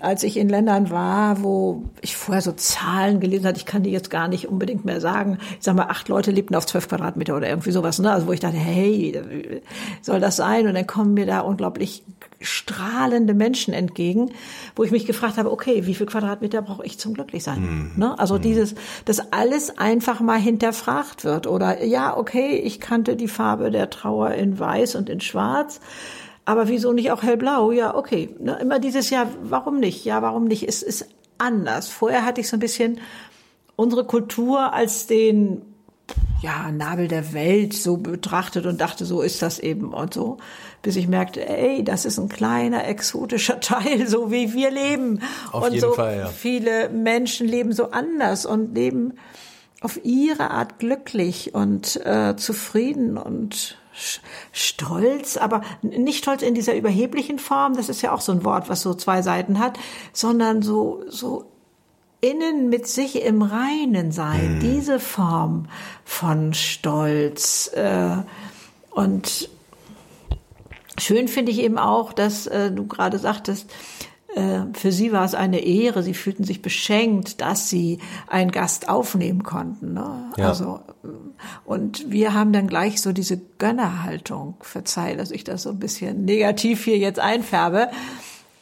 [0.00, 3.90] als ich in Ländern war, wo ich vorher so Zahlen gelesen hatte, ich kann die
[3.90, 5.38] jetzt gar nicht unbedingt mehr sagen.
[5.52, 8.12] Ich sag mal, acht Leute lebten auf zwölf Quadratmeter oder irgendwie sowas, ne?
[8.12, 9.62] Also wo ich dachte, hey,
[10.02, 10.66] soll das sein?
[10.66, 12.04] Und dann kommen mir da unglaublich
[12.46, 14.32] strahlende Menschen entgegen,
[14.76, 17.60] wo ich mich gefragt habe, okay, wie viel Quadratmeter brauche ich zum Glücklichsein?
[17.60, 17.92] Mhm.
[17.96, 18.18] Ne?
[18.18, 18.42] Also mhm.
[18.42, 18.74] dieses,
[19.04, 24.32] dass alles einfach mal hinterfragt wird oder ja, okay, ich kannte die Farbe der Trauer
[24.32, 25.80] in Weiß und in Schwarz
[26.44, 27.72] aber wieso nicht auch hellblau?
[27.72, 28.34] Ja, okay.
[28.38, 30.04] Ne, immer dieses Jahr, warum nicht?
[30.04, 30.68] Ja, warum nicht?
[30.68, 31.88] Es ist anders.
[31.88, 33.00] Vorher hatte ich so ein bisschen
[33.76, 35.62] unsere Kultur als den
[36.42, 40.36] ja, Nabel der Welt so betrachtet und dachte, so ist das eben und so,
[40.84, 45.20] bis ich merkte, ey, das ist ein kleiner exotischer Teil, so wie wir leben.
[45.50, 46.26] Auf und jeden so Fall, ja.
[46.26, 49.14] viele Menschen leben so anders und leben
[49.80, 53.76] auf ihre Art glücklich und äh, zufrieden und
[54.52, 58.68] stolz, aber nicht stolz in dieser überheblichen Form, das ist ja auch so ein Wort,
[58.68, 59.78] was so zwei Seiten hat,
[60.12, 61.44] sondern so, so
[62.20, 64.60] innen mit sich im Reinen sein, hm.
[64.60, 65.66] diese Form
[66.04, 67.70] von Stolz.
[67.74, 68.16] Äh,
[68.90, 69.48] und
[71.04, 73.70] schön finde ich eben auch, dass äh, du gerade sagtest,
[74.34, 78.88] äh, für sie war es eine Ehre, sie fühlten sich beschenkt, dass sie einen Gast
[78.88, 79.92] aufnehmen konnten.
[79.94, 80.32] Ne?
[80.36, 80.48] Ja.
[80.48, 80.80] Also,
[81.64, 86.24] und wir haben dann gleich so diese Gönnerhaltung, verzeih, dass ich das so ein bisschen
[86.24, 87.90] negativ hier jetzt einfärbe,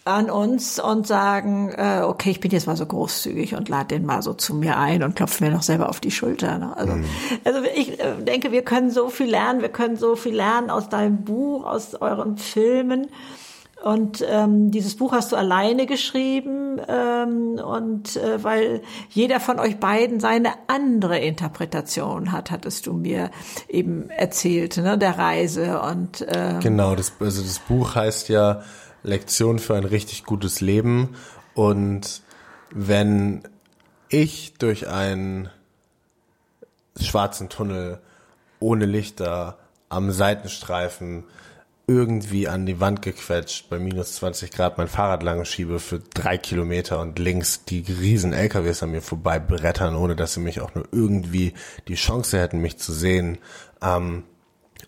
[0.05, 4.05] an uns und sagen, äh, okay, ich bin jetzt mal so großzügig und lade den
[4.05, 6.59] mal so zu mir ein und klopfe mir noch selber auf die Schulter.
[6.59, 6.77] Ne?
[6.77, 7.05] Also, mhm.
[7.45, 10.89] also ich äh, denke, wir können so viel lernen, wir können so viel lernen aus
[10.89, 13.09] deinem Buch, aus euren Filmen.
[13.83, 18.81] Und ähm, dieses Buch hast du alleine geschrieben ähm, und äh, weil
[19.11, 23.33] jeder von euch beiden seine andere Interpretation hat, hattest du mir
[23.69, 28.63] eben erzählt, ne, der Reise und ähm, genau, das also das Buch heißt ja
[29.03, 31.17] Lektion für ein richtig gutes Leben
[31.55, 32.23] und
[32.71, 33.43] wenn
[34.09, 35.51] ich durch einen
[37.01, 38.01] schwarzen Tunnel
[38.61, 41.25] ohne Lichter am Seitenstreifen
[41.87, 46.39] irgendwie an die Wand gequetscht, bei minus 20 Grad mein Fahrrad lang schiebe für drei
[46.39, 50.75] Kilometer und links die riesen LKWs an mir vorbei brettern, ohne dass sie mich auch
[50.75, 51.55] nur irgendwie
[51.89, 53.39] die Chance hätten, mich zu sehen.
[53.83, 54.23] Ähm,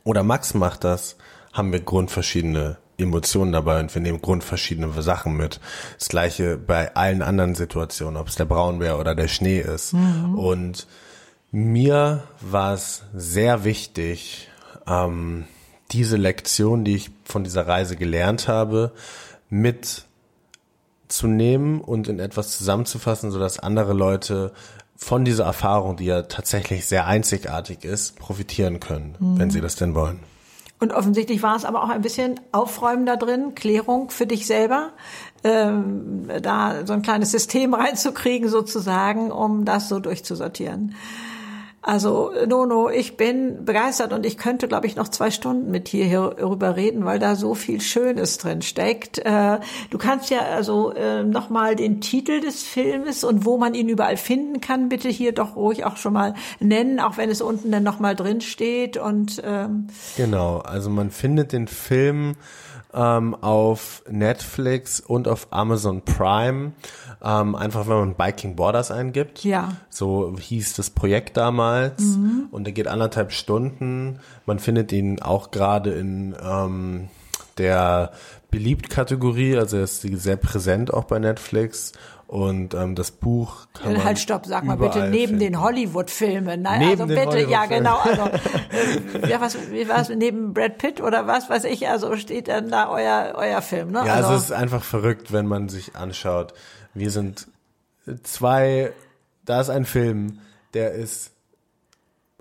[0.04, 1.16] oder Max macht das,
[1.52, 5.60] haben wir grundverschiedene Emotionen dabei und wir nehmen grundverschiedene Sachen mit.
[5.98, 9.94] Das gleiche bei allen anderen Situationen, ob es der Braunbär oder der Schnee ist.
[9.94, 10.38] Mhm.
[10.38, 10.86] Und
[11.50, 14.48] mir war es sehr wichtig,
[14.86, 15.44] ähm,
[15.92, 18.92] diese Lektion, die ich von dieser Reise gelernt habe,
[19.50, 24.52] mitzunehmen und in etwas zusammenzufassen, sodass andere Leute
[24.96, 29.38] von dieser Erfahrung, die ja tatsächlich sehr einzigartig ist, profitieren können, mhm.
[29.38, 30.20] wenn sie das denn wollen.
[30.84, 34.90] Und offensichtlich war es aber auch ein bisschen Aufräumen da drin, Klärung für dich selber,
[35.42, 40.94] ähm, da so ein kleines System reinzukriegen sozusagen, um das so durchzusortieren.
[41.86, 46.06] Also Nono, ich bin begeistert und ich könnte, glaube ich, noch zwei Stunden mit dir
[46.06, 49.18] hierüber reden, weil da so viel Schönes drin steckt.
[49.18, 49.60] Äh,
[49.90, 54.16] du kannst ja also äh, nochmal den Titel des Filmes und wo man ihn überall
[54.16, 57.82] finden kann, bitte hier doch ruhig auch schon mal nennen, auch wenn es unten dann
[57.82, 58.96] nochmal drin steht.
[58.96, 62.36] Und ähm genau, also man findet den Film
[62.94, 66.72] ähm, auf Netflix und auf Amazon Prime.
[67.22, 69.44] Ähm, einfach wenn man Biking Borders eingibt.
[69.44, 69.76] Ja.
[69.88, 72.02] So hieß das Projekt damals.
[72.02, 72.48] Mhm.
[72.50, 74.20] Und der geht anderthalb Stunden.
[74.46, 77.08] Man findet ihn auch gerade in ähm,
[77.58, 78.12] der
[78.50, 81.92] Beliebt-Kategorie, also er ist sehr präsent auch bei Netflix.
[82.26, 85.38] Und ähm, das Buch kann Halt, stopp, sag mal bitte, neben finden.
[85.40, 86.62] den Hollywood-Filmen.
[86.62, 87.98] Nein, Neben also bitte, ja genau.
[87.98, 88.22] Also,
[89.22, 92.70] äh, ja, was, wie war's, neben Brad Pitt oder was weiß ich, also steht dann
[92.70, 94.02] da euer, euer Film, ne?
[94.06, 96.54] Ja, also es ist einfach verrückt, wenn man sich anschaut.
[96.94, 97.46] Wir sind
[98.22, 98.92] zwei,
[99.44, 100.38] da ist ein Film,
[100.72, 101.32] der ist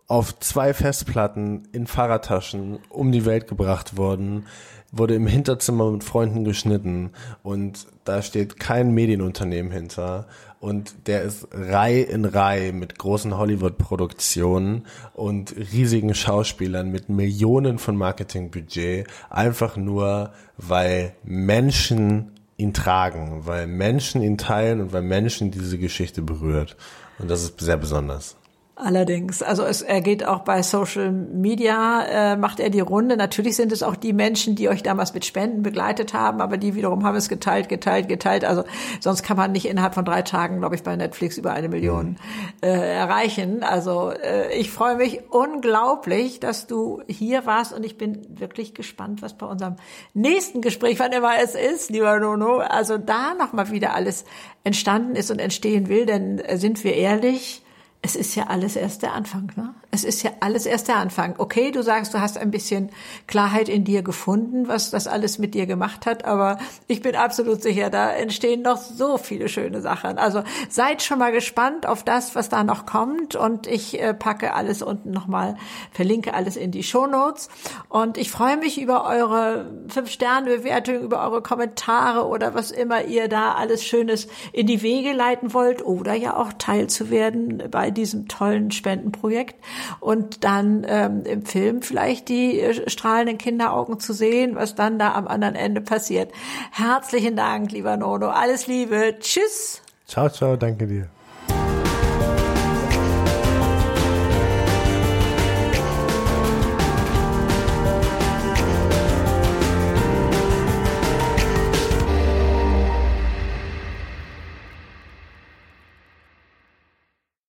[0.07, 4.47] auf zwei Festplatten in Fahrradtaschen um die Welt gebracht worden,
[4.94, 10.28] wurde im Hinterzimmer mit Freunden geschnitten und da steht kein Medienunternehmen hinter
[10.60, 17.98] und der ist Reihe in Reihe mit großen Hollywood-Produktionen und riesigen Schauspielern mit Millionen von
[17.98, 25.80] Marketingbudget, einfach nur, weil Menschen ihn tragen, weil Menschen ihn teilen und weil Menschen diese
[25.80, 26.78] Geschichte berührt.
[27.18, 28.38] Und das ist sehr besonders.
[28.76, 33.15] Allerdings, also es, er geht auch bei Social Media, äh, macht er die Runde.
[33.15, 36.74] Natürlich sind es auch die Menschen, die euch damals mit Spenden begleitet haben, aber die
[36.74, 38.43] wiederum haben es geteilt, geteilt, geteilt.
[38.43, 38.63] Also
[38.99, 42.17] sonst kann man nicht innerhalb von drei Tagen, glaube ich, bei Netflix über eine Million
[42.63, 43.61] äh, erreichen.
[43.61, 49.21] Also äh, ich freue mich unglaublich, dass du hier warst und ich bin wirklich gespannt,
[49.21, 49.76] was bei unserem
[50.15, 54.26] nächsten Gespräch, wann immer es ist, lieber Nono, also da nochmal wieder alles
[54.63, 57.62] entstanden ist und entstehen will, denn äh, sind wir ehrlich,
[58.04, 59.74] es ist ja alles erst der Anfang, ne?
[59.94, 61.36] Es ist ja alles erst der Anfang.
[61.38, 62.89] Okay, du sagst, du hast ein bisschen
[63.28, 67.62] Klarheit in dir gefunden, was das alles mit dir gemacht hat, aber ich bin absolut
[67.62, 70.18] sicher, da entstehen noch so viele schöne Sachen.
[70.18, 74.56] Also seid schon mal gespannt auf das, was da noch kommt und ich äh, packe
[74.56, 75.58] alles unten nochmal,
[75.91, 77.50] verlinke alles in die Shownotes
[77.88, 83.54] und ich freue mich über eure Fünf-Sterne-Bewertung, über eure Kommentare oder was immer ihr da
[83.54, 89.58] alles Schönes in die Wege leiten wollt oder ja auch teilzuwerden bei diesem tollen Spendenprojekt
[89.99, 95.13] und dann ähm, im Film vielleicht die äh, strahlenden Kinderaugen zu sehen, was dann da
[95.13, 96.31] am anderen Ende passiert.
[96.71, 98.29] Herzlichen Dank, lieber Nono.
[98.29, 99.15] Alles Liebe.
[99.19, 99.81] Tschüss.
[100.07, 101.09] Ciao, ciao, danke dir.